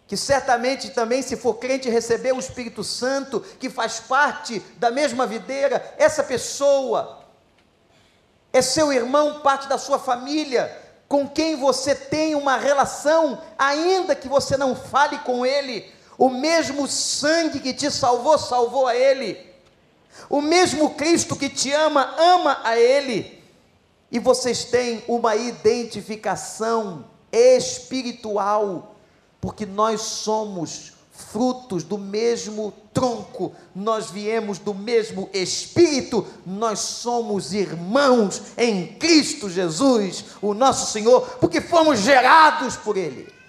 [0.08, 5.26] que certamente também, se for crente, recebeu o Espírito Santo, que faz parte da mesma
[5.26, 7.26] videira, essa pessoa
[8.54, 14.28] é seu irmão, parte da sua família, com quem você tem uma relação, ainda que
[14.28, 15.90] você não fale com ele,
[16.22, 19.40] o mesmo sangue que te salvou, salvou a Ele.
[20.30, 23.44] O mesmo Cristo que te ama, ama a Ele.
[24.12, 28.98] E vocês têm uma identificação espiritual,
[29.42, 38.44] porque nós somos frutos do mesmo tronco, nós viemos do mesmo Espírito, nós somos irmãos
[38.60, 43.41] em Cristo Jesus, o nosso Senhor, porque fomos gerados por Ele.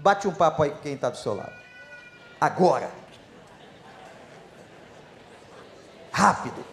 [0.00, 1.52] Bate um papo aí com quem está do seu lado.
[2.40, 2.90] Agora.
[6.10, 6.64] Rápido.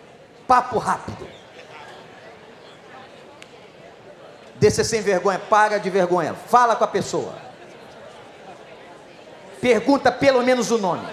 [0.47, 1.27] Papo rápido.
[4.55, 5.39] Descer sem vergonha.
[5.39, 6.33] Para de vergonha.
[6.33, 7.35] Fala com a pessoa.
[9.59, 11.07] Pergunta pelo menos o nome.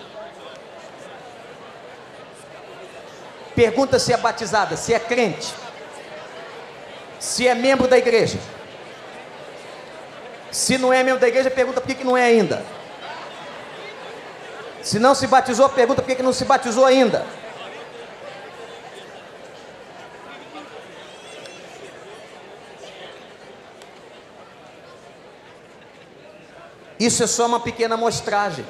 [3.56, 5.54] Pergunta se é batizada, se é crente,
[7.20, 8.38] se é membro da igreja.
[10.54, 12.64] Se não é membro da igreja, pergunta por que, que não é ainda.
[14.80, 17.26] Se não se batizou, pergunta por que, que não se batizou ainda.
[27.00, 28.64] Isso é só uma pequena amostragem.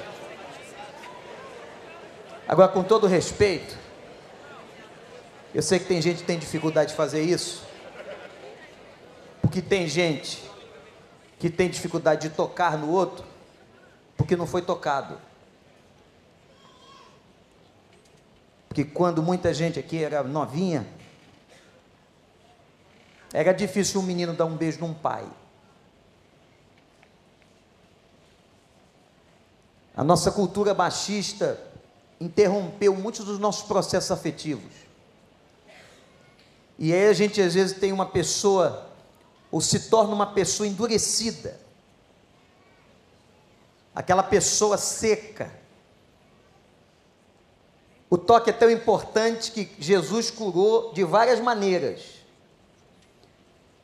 [2.49, 3.77] Agora, com todo respeito,
[5.55, 7.63] eu sei que tem gente que tem dificuldade de fazer isso,
[9.43, 10.54] porque tem gente
[11.45, 13.23] que tem dificuldade de tocar no outro
[14.17, 15.19] porque não foi tocado.
[18.67, 20.87] Porque quando muita gente aqui era novinha,
[23.31, 25.29] era difícil um menino dar um beijo num pai.
[29.95, 31.61] A nossa cultura machista
[32.19, 34.73] interrompeu muitos dos nossos processos afetivos.
[36.79, 38.84] E aí a gente às vezes tem uma pessoa
[39.55, 41.57] ou se torna uma pessoa endurecida,
[43.95, 45.49] aquela pessoa seca.
[48.11, 52.03] O toque é tão importante que Jesus curou de várias maneiras.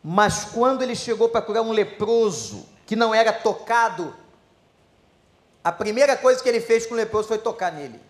[0.02, 4.12] Mas quando ele chegou para curar um leproso que não era tocado,
[5.62, 8.00] a primeira coisa que ele fez com o leproso foi tocar nele.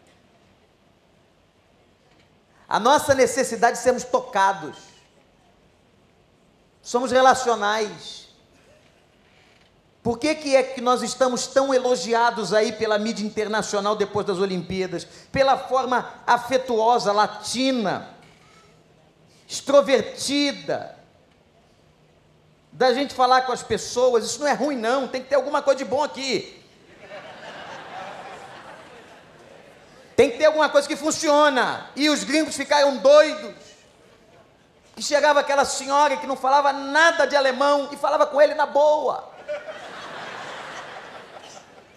[2.66, 4.89] A nossa necessidade de sermos tocados
[6.82, 8.28] somos relacionais.
[10.02, 14.38] Por que, que é que nós estamos tão elogiados aí pela mídia internacional depois das
[14.38, 15.06] Olimpíadas?
[15.30, 18.08] Pela forma afetuosa, latina,
[19.46, 20.96] extrovertida,
[22.72, 24.24] da gente falar com as pessoas.
[24.24, 26.58] Isso não é ruim, não, tem que ter alguma coisa de bom aqui.
[30.16, 31.90] Tem que ter alguma coisa que funciona.
[31.96, 33.69] E os gringos ficaram doidos.
[35.00, 38.66] Que chegava aquela senhora que não falava nada de alemão e falava com ele na
[38.66, 39.32] boa.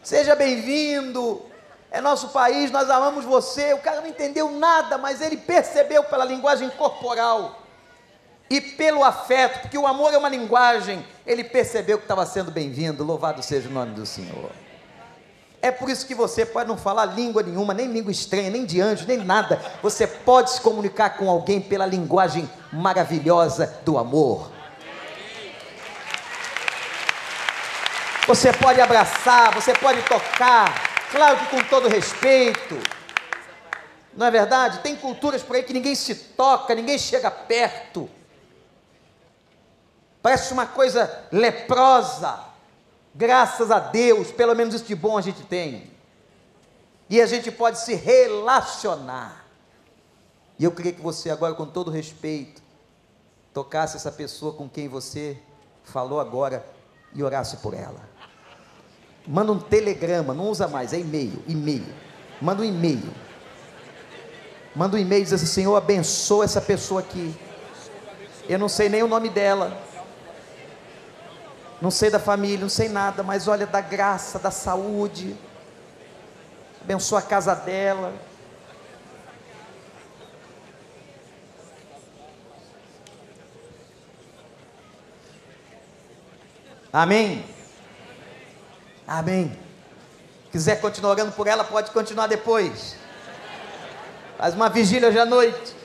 [0.01, 1.45] Seja bem-vindo.
[1.91, 3.73] É nosso país, nós amamos você.
[3.73, 7.59] O cara não entendeu nada, mas ele percebeu pela linguagem corporal
[8.49, 11.05] e pelo afeto, porque o amor é uma linguagem.
[11.27, 13.03] Ele percebeu que estava sendo bem-vindo.
[13.03, 14.49] Louvado seja o nome do Senhor.
[15.63, 18.81] É por isso que você pode não falar língua nenhuma, nem língua estranha, nem de
[18.81, 19.61] anjo, nem nada.
[19.81, 24.51] Você pode se comunicar com alguém pela linguagem maravilhosa do amor.
[28.27, 32.77] Você pode abraçar, você pode tocar, claro que com todo respeito.
[34.17, 34.79] Não é verdade?
[34.79, 38.09] Tem culturas por aí que ninguém se toca, ninguém chega perto.
[40.21, 42.52] Parece uma coisa leprosa.
[43.13, 45.91] Graças a Deus, pelo menos isso de bom a gente tem.
[47.09, 49.45] E a gente pode se relacionar.
[50.57, 52.61] E eu queria que você agora, com todo respeito,
[53.53, 55.37] tocasse essa pessoa com quem você
[55.83, 56.65] falou agora
[57.13, 58.09] e orasse por ela.
[59.27, 61.85] Manda um telegrama, não usa mais, é e-mail, e-mail.
[62.41, 63.13] Manda um e-mail.
[64.75, 67.33] Manda um e-mail e diz assim: Senhor, abençoa essa pessoa aqui.
[68.49, 69.77] Eu não sei nem o nome dela.
[71.83, 75.35] Não sei da família, não sei nada, mas olha, da graça, da saúde.
[76.81, 78.13] Abençoa a casa dela.
[86.93, 87.45] Amém.
[89.05, 89.59] Amém.
[90.53, 92.95] Quiser continuar orando por ela, pode continuar depois.
[94.37, 95.82] Faz uma vigília hoje à noite.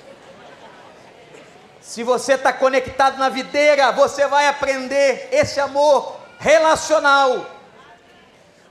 [1.89, 7.47] Se você está conectado na videira, você vai aprender esse amor relacional.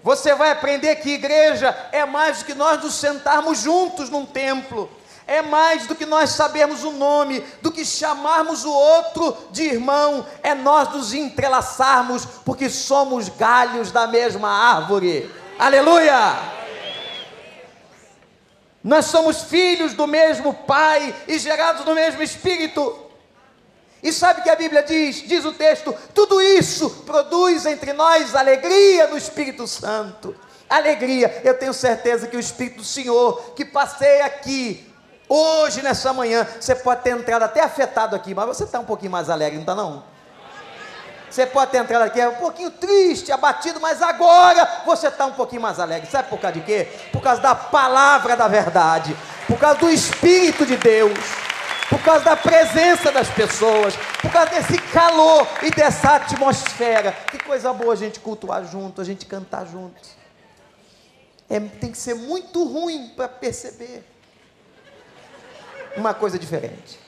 [0.04, 4.88] Você vai aprender que igreja é mais do que nós nos sentarmos juntos num templo
[5.26, 10.26] é mais do que nós sabermos o nome, do que chamarmos o outro de irmão,
[10.42, 15.30] é nós nos entrelaçarmos, porque somos galhos da mesma árvore.
[15.60, 16.34] Aleluia!
[18.82, 23.07] Nós somos filhos do mesmo Pai e gerados no mesmo Espírito.
[24.08, 25.28] E sabe que a Bíblia diz?
[25.28, 30.34] Diz o texto: tudo isso produz entre nós alegria do Espírito Santo.
[30.70, 34.88] Alegria, eu tenho certeza que o Espírito do Senhor que passei aqui
[35.30, 39.12] Hoje, nessa manhã, você pode ter entrado até afetado aqui, mas você está um pouquinho
[39.12, 40.02] mais alegre, não está não?
[41.30, 45.34] Você pode ter entrado aqui é um pouquinho triste, abatido, mas agora você está um
[45.34, 46.10] pouquinho mais alegre.
[46.10, 46.88] Sabe por causa de quê?
[47.12, 51.20] Por causa da palavra da verdade, por causa do Espírito de Deus,
[51.90, 57.12] por causa da presença das pessoas, por causa desse calor e dessa atmosfera.
[57.12, 60.02] Que coisa boa a gente cultuar junto, a gente cantar junto.
[61.50, 64.04] É, tem que ser muito ruim para perceber
[65.96, 67.00] uma coisa diferente.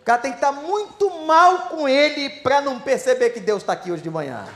[0.00, 3.74] O cara tem que estar muito mal com ele para não perceber que Deus está
[3.74, 4.46] aqui hoje de manhã.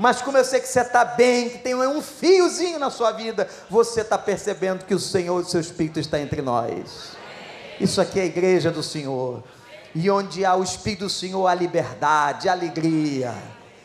[0.00, 3.46] Mas como eu sei que você está bem, que tem um fiozinho na sua vida,
[3.68, 7.10] você está percebendo que o Senhor, o seu Espírito está entre nós.
[7.78, 9.44] Isso aqui é a igreja do Senhor.
[9.94, 13.34] E onde há o Espírito do Senhor, há liberdade, há alegria.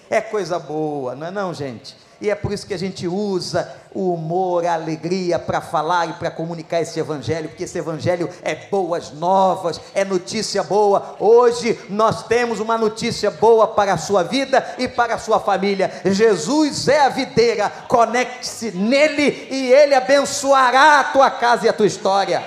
[0.10, 1.98] É coisa boa, não é não, gente?
[2.22, 6.14] E é por isso que a gente usa o humor, a alegria para falar e
[6.14, 11.16] para comunicar esse evangelho, porque esse evangelho é boas novas, é notícia boa.
[11.20, 15.92] Hoje nós temos uma notícia boa para a sua vida e para a sua família.
[16.06, 21.88] Jesus é a videira, conecte-se nele e ele abençoará a tua casa e a tua
[21.88, 22.44] história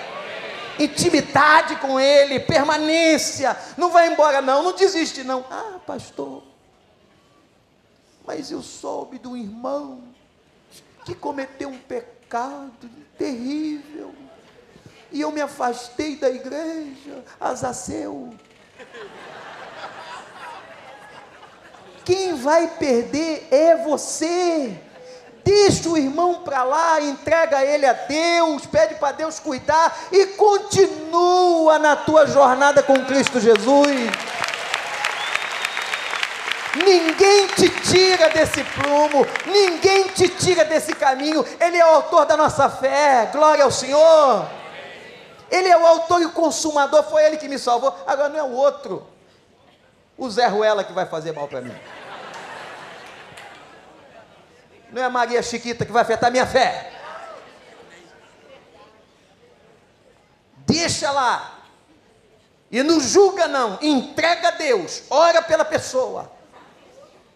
[0.79, 3.57] intimidade com Ele, permanência.
[3.77, 5.45] Não vai embora, não, não desiste, não.
[5.51, 6.43] Ah, pastor,
[8.29, 10.03] mas eu soube de um irmão
[11.03, 14.15] que cometeu um pecado terrível.
[15.11, 18.35] E eu me afastei da igreja, Azaceu.
[22.05, 24.79] Quem vai perder é você.
[25.43, 31.79] Deixa o irmão para lá, entrega ele a Deus, pede para Deus cuidar e continua
[31.79, 33.89] na tua jornada com Cristo Jesus.
[36.85, 41.45] Ninguém te tira desse plumo, ninguém te tira desse caminho.
[41.61, 43.29] Ele é o autor da nossa fé.
[43.33, 44.49] Glória ao Senhor.
[45.51, 47.03] Ele é o autor e o consumador.
[47.05, 47.95] Foi ele que me salvou.
[48.07, 49.07] Agora não é o outro.
[50.17, 51.75] O Zé Ruela que vai fazer mal para mim.
[54.93, 56.93] Não é Maria Chiquita que vai afetar minha fé.
[60.59, 61.59] Deixa lá.
[62.71, 63.79] E não julga, não.
[63.81, 65.03] Entrega a Deus.
[65.09, 66.38] Ora pela pessoa.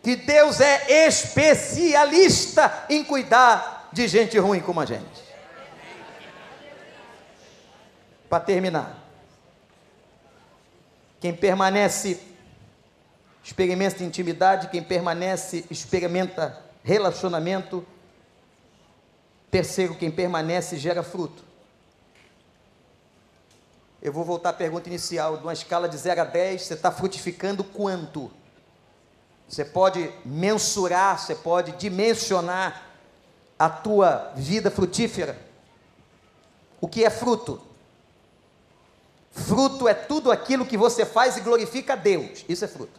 [0.02, 5.22] Que Deus é especialista em cuidar de gente ruim como a gente.
[8.28, 8.98] Para terminar.
[11.20, 12.20] Quem permanece,
[13.44, 14.68] experimenta intimidade.
[14.68, 17.86] Quem permanece, experimenta relacionamento.
[19.52, 21.44] Terceiro, quem permanece, gera fruto.
[24.00, 25.36] Eu vou voltar à pergunta inicial.
[25.36, 28.32] De uma escala de 0 a 10, você está frutificando quanto?
[29.52, 32.84] Você pode mensurar, você pode dimensionar
[33.58, 35.38] a tua vida frutífera.
[36.80, 37.60] O que é fruto?
[39.30, 42.46] Fruto é tudo aquilo que você faz e glorifica a Deus.
[42.48, 42.98] Isso é fruto.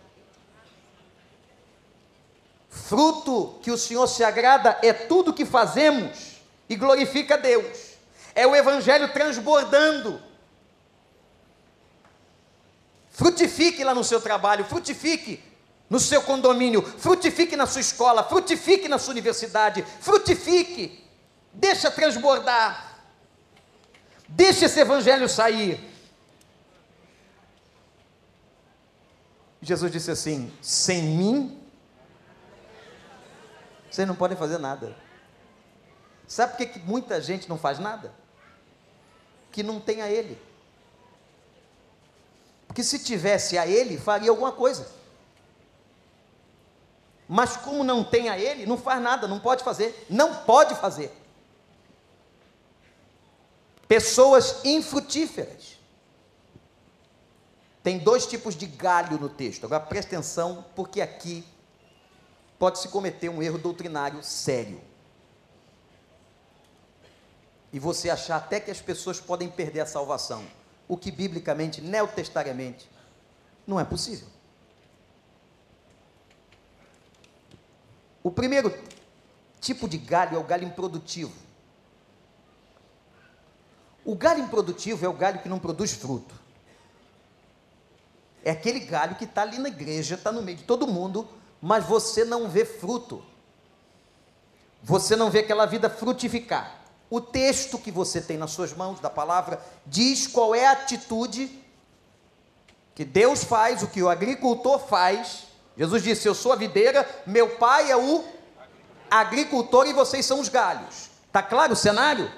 [2.70, 6.40] Fruto que o Senhor se agrada é tudo que fazemos
[6.70, 7.94] e glorifica a Deus.
[8.36, 10.22] É o Evangelho transbordando
[13.14, 15.40] Frutifique lá no seu trabalho, frutifique
[15.94, 21.08] no seu condomínio, frutifique na sua escola, frutifique na sua universidade, frutifique.
[21.54, 22.98] Deixa transbordar.
[24.28, 25.80] Deixa esse evangelho sair.
[29.62, 31.62] Jesus disse assim: sem mim,
[33.88, 34.98] vocês não podem fazer nada.
[36.28, 38.12] Sabe por que, que muita gente não faz nada?
[39.52, 40.42] Que não tem a Ele.
[42.66, 45.03] Porque se tivesse a ele, faria alguma coisa.
[47.34, 50.06] Mas como não tem a ele, não faz nada, não pode fazer.
[50.08, 51.12] Não pode fazer.
[53.88, 55.80] Pessoas infrutíferas.
[57.82, 59.66] Tem dois tipos de galho no texto.
[59.66, 61.44] Agora preste atenção, porque aqui
[62.60, 64.80] pode se cometer um erro doutrinário sério.
[67.72, 70.46] E você achar até que as pessoas podem perder a salvação
[70.88, 72.88] o que biblicamente, neotestariamente,
[73.66, 74.28] não é possível.
[78.24, 78.74] O primeiro
[79.60, 81.34] tipo de galho é o galho improdutivo.
[84.06, 86.34] O galho improdutivo é o galho que não produz fruto.
[88.44, 91.28] É aquele galho que está ali na igreja, está no meio de todo mundo,
[91.62, 93.24] mas você não vê fruto.
[94.82, 96.82] Você não vê aquela vida frutificar.
[97.10, 101.64] O texto que você tem nas suas mãos, da palavra, diz qual é a atitude
[102.94, 105.48] que Deus faz, o que o agricultor faz.
[105.78, 108.24] Jesus disse: Eu sou a videira, meu pai é o
[109.10, 111.10] agricultor e vocês são os galhos.
[111.28, 112.32] Está claro o cenário?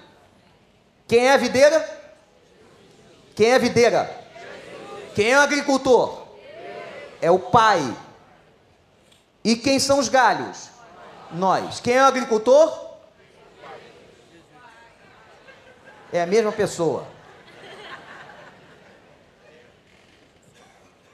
[1.08, 2.04] Quem é a videira?
[3.36, 4.26] Quem é a videira?
[5.14, 6.26] Quem é o agricultor?
[7.22, 7.96] É o pai.
[9.44, 10.70] E quem são os galhos?
[11.32, 11.80] Nós.
[11.80, 12.86] Quem é o agricultor?
[16.12, 17.15] É a mesma pessoa.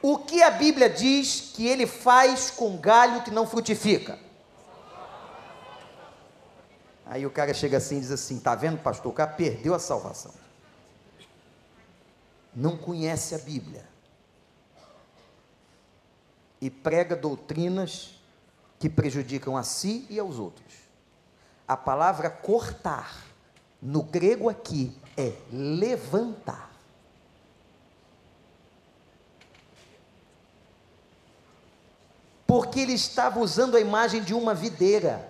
[0.02, 4.18] O que a Bíblia diz que ele faz com galho que não frutifica?
[7.06, 9.12] Aí o cara chega assim e diz assim: tá vendo, pastor?
[9.12, 10.34] O cara perdeu a salvação.
[12.56, 13.86] Não conhece a Bíblia.
[16.60, 18.16] E prega doutrinas
[18.80, 20.74] que prejudicam a si e aos outros.
[21.68, 23.26] A palavra cortar
[23.82, 26.71] no grego aqui é levantar.
[32.72, 35.30] Porque ele estava usando a imagem de uma videira.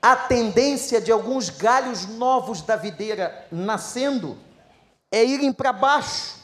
[0.00, 4.38] A tendência de alguns galhos novos da videira nascendo
[5.10, 6.36] é irem para baixo.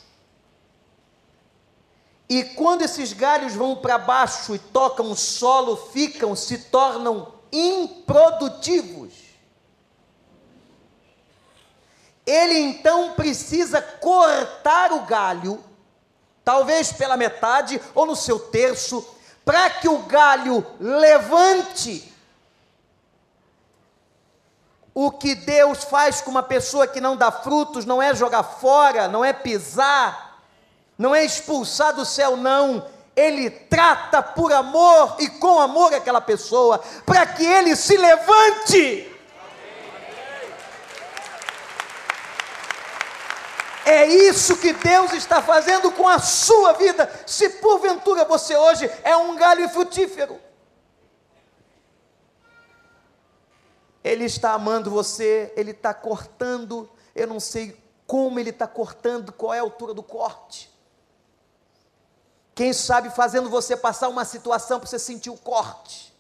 [2.29, 9.13] E quando esses galhos vão para baixo e tocam o solo, ficam, se tornam improdutivos.
[12.27, 15.63] Ele então precisa cortar o galho,
[16.45, 19.05] talvez pela metade ou no seu terço,
[19.45, 22.13] para que o galho levante.
[24.95, 29.09] O que Deus faz com uma pessoa que não dá frutos não é jogar fora,
[29.09, 30.41] não é pisar,
[30.97, 32.87] não é expulsar do céu, não.
[33.17, 39.14] Ele trata por amor e com amor aquela pessoa, para que ele se levante.
[43.85, 47.11] É isso que Deus está fazendo com a sua vida.
[47.27, 50.41] Se porventura você hoje é um galho frutífero,
[54.03, 59.53] Ele está amando você, Ele está cortando, eu não sei como Ele está cortando, qual
[59.53, 60.73] é a altura do corte.
[62.55, 66.15] Quem sabe fazendo você passar uma situação para você sentir o corte.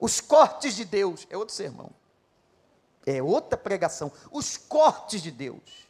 [0.00, 1.99] Os cortes de Deus, é outro sermão.
[3.06, 4.12] É outra pregação.
[4.30, 5.88] Os cortes de Deus.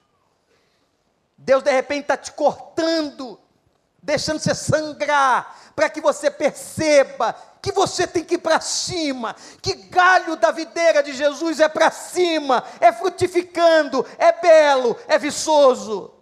[1.36, 3.38] Deus de repente está te cortando,
[4.02, 9.74] deixando você sangrar, para que você perceba que você tem que ir para cima, que
[9.74, 16.12] galho da videira de Jesus é para cima, é frutificando, é belo, é viçoso.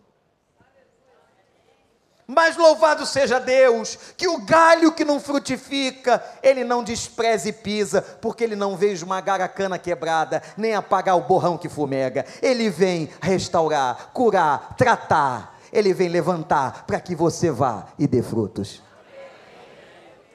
[2.30, 8.02] Mas louvado seja Deus, que o galho que não frutifica, ele não despreze e pisa,
[8.02, 12.26] porque ele não veio esmagar a cana quebrada, nem apagar o borrão que fumega.
[12.42, 15.58] Ele vem restaurar, curar, tratar.
[15.72, 18.82] Ele vem levantar para que você vá e dê frutos.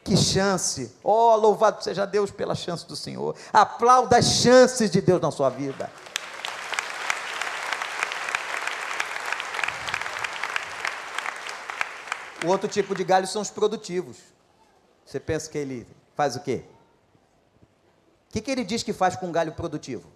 [0.03, 0.91] Que chance!
[1.03, 3.35] Oh, louvado seja Deus pela chance do Senhor.
[3.53, 5.91] Aplauda as chances de Deus na sua vida.
[12.43, 14.17] O outro tipo de galho são os produtivos.
[15.05, 16.63] Você pensa que ele faz o quê?
[18.29, 20.09] O que, que ele diz que faz com um galho produtivo?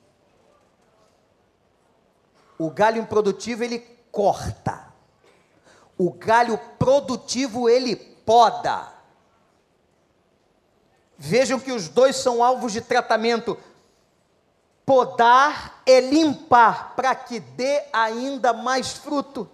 [2.58, 3.80] O galho improdutivo ele
[4.12, 4.88] corta.
[5.98, 8.92] O galho produtivo ele poda.
[11.18, 13.58] Vejam que os dois são alvos de tratamento.
[14.86, 19.50] Podar é limpar para que dê ainda mais fruto.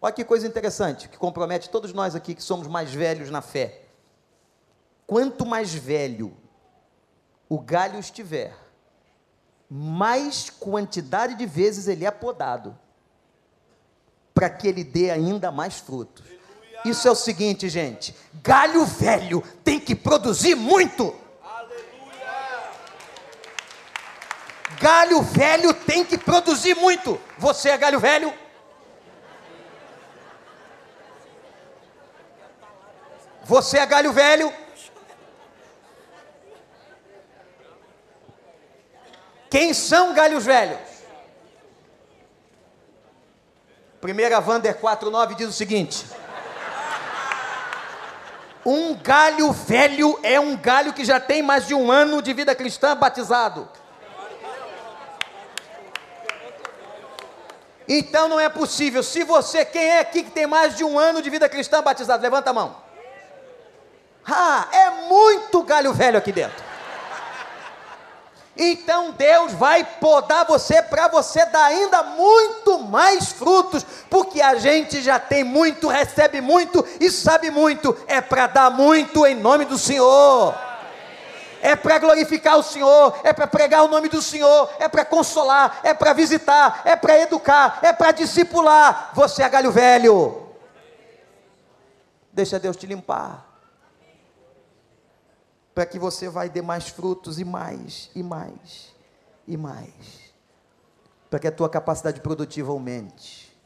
[0.00, 3.82] Olha que coisa interessante, que compromete todos nós aqui que somos mais velhos na fé.
[5.06, 6.36] Quanto mais velho
[7.48, 8.54] o galho estiver,
[9.68, 12.78] mais quantidade de vezes ele é podado,
[14.32, 16.24] para que ele dê ainda mais frutos.
[16.84, 21.14] Isso é o seguinte, gente: galho velho tem que produzir muito.
[24.80, 27.20] Galho velho tem que produzir muito.
[27.36, 28.32] Você é galho velho?
[33.48, 34.52] Você é galho velho?
[39.48, 40.78] Quem são galhos velhos?
[44.02, 46.04] 1 Vander 4,9 diz o seguinte:
[48.66, 52.54] Um galho velho é um galho que já tem mais de um ano de vida
[52.54, 53.66] cristã batizado.
[57.88, 59.02] Então não é possível.
[59.02, 62.22] Se você, quem é aqui que tem mais de um ano de vida cristã batizado?
[62.22, 62.87] Levanta a mão.
[64.30, 66.68] Ah, é muito galho velho aqui dentro.
[68.60, 75.00] Então Deus vai podar você para você dar ainda muito mais frutos, porque a gente
[75.00, 77.96] já tem muito, recebe muito e sabe muito.
[78.08, 80.54] É para dar muito em nome do Senhor.
[81.62, 85.80] É para glorificar o Senhor, é para pregar o nome do Senhor, é para consolar,
[85.82, 89.10] é para visitar, é para educar, é para discipular.
[89.14, 90.48] Você é galho velho.
[92.32, 93.47] Deixa Deus te limpar
[95.78, 98.92] para que você vai dar mais frutos e mais, e mais,
[99.46, 100.34] e mais.
[101.30, 103.56] Para que a tua capacidade produtiva aumente.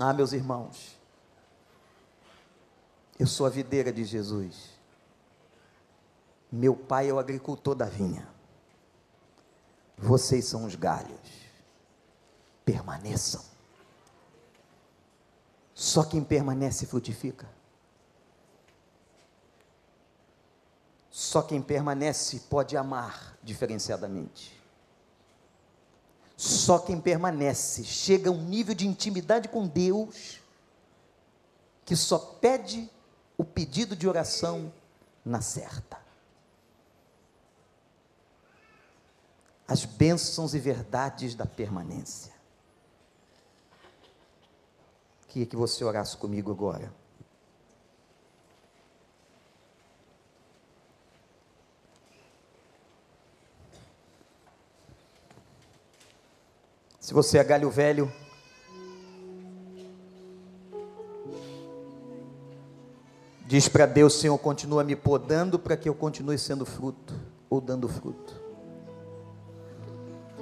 [0.00, 0.96] Ah, meus irmãos,
[3.18, 4.70] eu sou a videira de Jesus.
[6.48, 8.28] Meu pai é o agricultor da vinha.
[9.96, 11.28] Vocês são os galhos.
[12.64, 13.42] Permaneçam.
[15.74, 17.57] Só quem permanece frutifica.
[21.18, 24.56] Só quem permanece pode amar diferenciadamente.
[26.36, 30.40] Só quem permanece chega a um nível de intimidade com Deus
[31.84, 32.88] que só pede
[33.36, 34.72] o pedido de oração
[35.24, 36.00] na certa.
[39.66, 42.32] As bênçãos e verdades da permanência.
[45.26, 46.94] Queria que você orasse comigo agora.
[57.08, 58.12] Se você é galho velho,
[63.46, 67.14] diz para Deus: Senhor, continua me podando para que eu continue sendo fruto
[67.48, 68.38] ou dando fruto.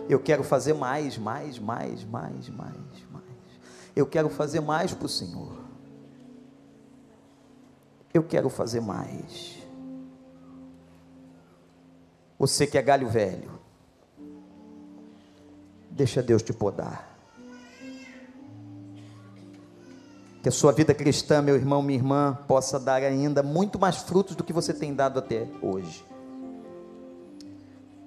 [0.09, 3.25] Eu quero fazer mais, mais, mais, mais, mais, mais.
[3.95, 5.57] Eu quero fazer mais para o Senhor.
[8.13, 9.57] Eu quero fazer mais.
[12.37, 13.57] Você que é galho velho,
[15.97, 17.17] Deixa Deus te podar.
[20.43, 24.37] Que a sua vida cristã, meu irmão, minha irmã, possa dar ainda muito mais frutos
[24.37, 26.05] do que você tem dado até hoje.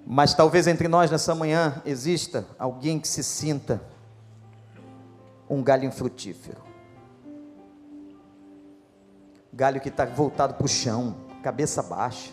[0.06, 3.82] Mas talvez entre nós nessa manhã exista alguém que se sinta
[5.50, 6.62] um galho infrutífero.
[9.52, 12.30] Galho que está voltado para o chão, cabeça baixa.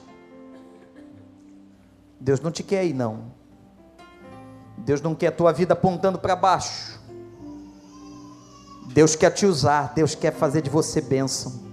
[2.21, 3.46] Deus não te quer aí, não.
[4.79, 7.01] Deus não quer a tua vida apontando para baixo.
[8.89, 11.67] Deus quer te usar, Deus quer fazer de você bênção.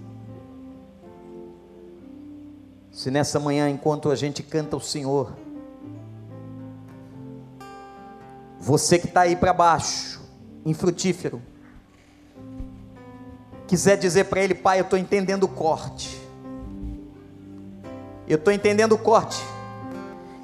[2.91, 5.34] Se nessa manhã, enquanto a gente canta o Senhor,
[8.60, 10.22] você que está aí para baixo,
[10.66, 11.41] infrutífero,
[13.68, 16.22] quiser dizer para Ele, Pai, eu estou entendendo o corte,
[18.28, 19.41] eu estou entendendo o corte,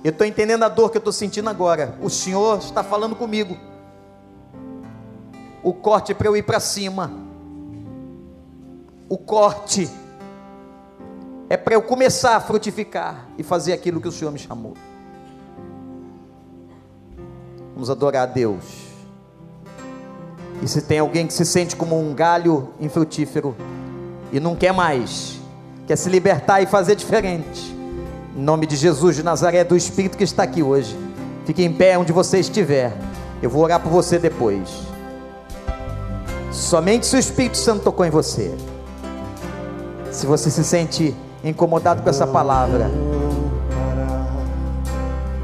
[0.03, 1.97] eu estou entendendo a dor que eu estou sentindo agora.
[2.01, 3.57] O Senhor está falando comigo.
[5.61, 7.11] O corte é para eu ir para cima.
[9.09, 9.89] O corte
[11.49, 14.73] é para eu começar a frutificar e fazer aquilo que o Senhor me chamou.
[17.73, 18.63] Vamos adorar a Deus.
[20.61, 23.55] E se tem alguém que se sente como um galho infrutífero
[24.31, 25.39] e não quer mais,
[25.87, 27.78] quer se libertar e fazer diferente,
[28.39, 30.97] em nome de Jesus de Nazaré, do Espírito que está aqui hoje.
[31.45, 32.93] Fique em pé onde você estiver.
[33.41, 34.69] Eu vou orar por você depois.
[36.49, 38.55] Somente se o Espírito Santo tocou em você.
[40.09, 41.13] Se você se sente
[41.43, 42.89] incomodado com essa palavra.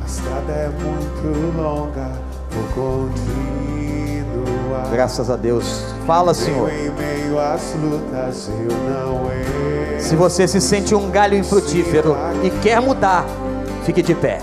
[0.01, 2.13] A estrada é muito longa,
[2.49, 2.63] vou
[3.03, 4.89] continuar.
[4.89, 5.83] Graças a Deus.
[6.07, 6.69] Fala, Senhor.
[6.69, 9.74] Em meio às lutas eu não erro.
[10.05, 13.25] Se você se sente um galho infrutífero e quer mudar,
[13.83, 14.39] fique de pé.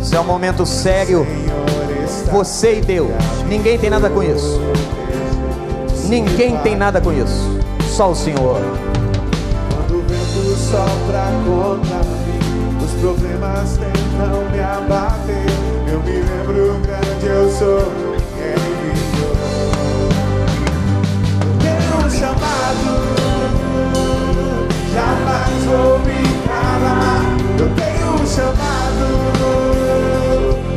[0.00, 1.26] Isso é um momento sério.
[2.32, 3.10] Você e Deus.
[3.46, 4.58] Ninguém tem nada com isso.
[6.08, 7.60] Ninguém tem nada com isso.
[7.86, 8.62] Só o Senhor.
[9.74, 15.47] Quando o vento sopra contra mim, os problemas tentam me abater.
[16.08, 17.92] Me lembro grande eu sou
[18.38, 18.94] quem me
[21.60, 22.88] tenho um chamado,
[24.90, 27.22] jamais vou me calar.
[27.58, 29.04] Eu tenho um chamado,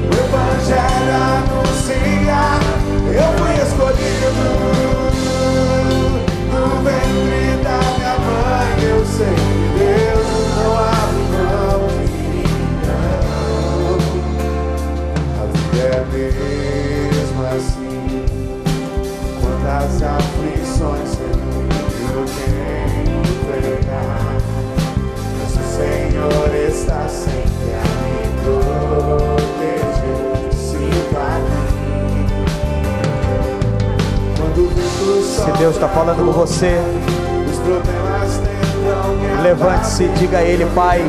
[0.04, 2.42] o Evangelho anuncia.
[3.08, 3.56] Eu fui
[36.62, 36.80] você,
[39.42, 41.02] levante-se e diga a Ele, Pai,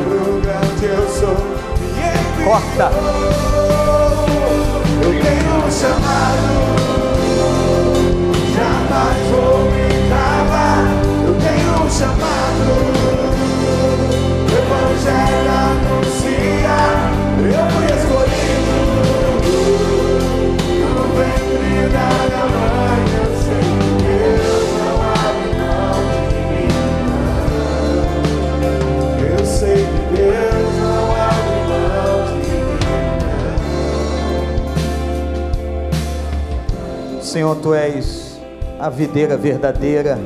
[38.83, 40.19] a videira verdadeira.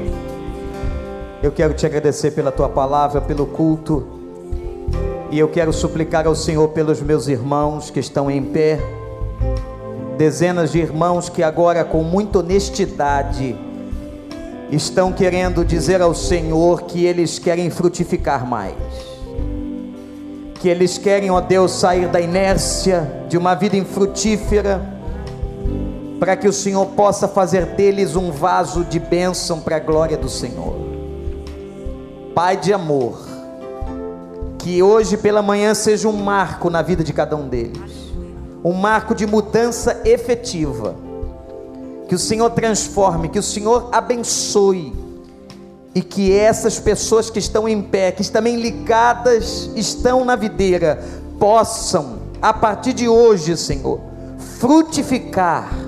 [1.43, 4.07] Eu quero te agradecer pela tua palavra, pelo culto.
[5.29, 8.79] E eu quero suplicar ao Senhor pelos meus irmãos que estão em pé.
[10.17, 13.55] Dezenas de irmãos que agora, com muita honestidade,
[14.71, 18.73] estão querendo dizer ao Senhor que eles querem frutificar mais.
[20.55, 24.96] Que eles querem, ó Deus, sair da inércia de uma vida infrutífera
[26.19, 30.29] para que o Senhor possa fazer deles um vaso de bênção para a glória do
[30.29, 30.75] Senhor.
[32.33, 33.19] Pai de amor,
[34.57, 37.91] que hoje pela manhã seja um marco na vida de cada um deles,
[38.63, 40.95] um marco de mudança efetiva.
[42.07, 44.93] Que o Senhor transforme, que o Senhor abençoe
[45.93, 51.03] e que essas pessoas que estão em pé, que também ligadas estão na videira,
[51.39, 53.99] possam, a partir de hoje, Senhor,
[54.59, 55.86] frutificar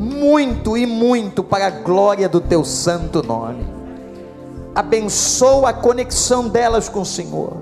[0.00, 3.66] muito e muito para a glória do teu santo nome.
[4.74, 7.52] Abençoa a conexão delas com o Senhor.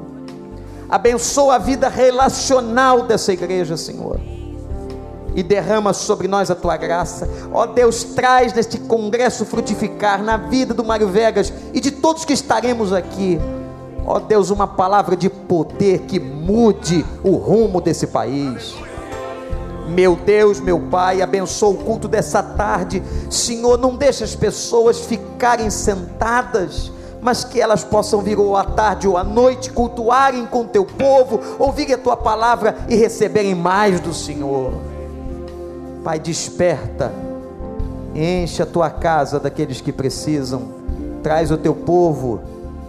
[0.88, 4.20] Abençoa a vida relacional dessa igreja, Senhor.
[5.34, 7.28] E derrama sobre nós a tua graça.
[7.52, 12.32] Ó Deus, traz neste congresso frutificar na vida do Mário Vegas e de todos que
[12.32, 13.40] estaremos aqui.
[14.06, 18.76] Ó Deus, uma palavra de poder que mude o rumo desse país
[19.88, 23.02] Meu Deus, meu Pai, abençoa o culto dessa tarde.
[23.30, 29.08] Senhor, não deixa as pessoas ficarem sentadas mas que elas possam vir ou à tarde
[29.08, 34.14] ou à noite cultuarem com teu povo, ouvirem a tua palavra e receberem mais do
[34.14, 34.72] Senhor.
[36.04, 37.12] Pai, desperta,
[38.14, 40.68] enche a tua casa daqueles que precisam,
[41.22, 42.40] traz o teu povo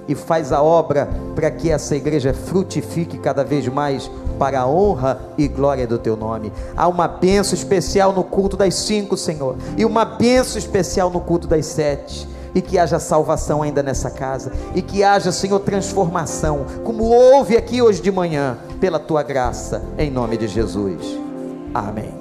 [0.08, 4.10] e faz a obra para que essa igreja frutifique cada vez mais
[4.40, 6.52] para a honra e glória do teu nome.
[6.76, 11.48] Há uma benção especial no culto das cinco, Senhor, e uma benção especial no culto
[11.48, 17.04] das sete e que haja salvação ainda nessa casa, e que haja, Senhor, transformação, como
[17.04, 21.20] houve aqui hoje de manhã, pela tua graça, em nome de Jesus.
[21.76, 22.19] Amém.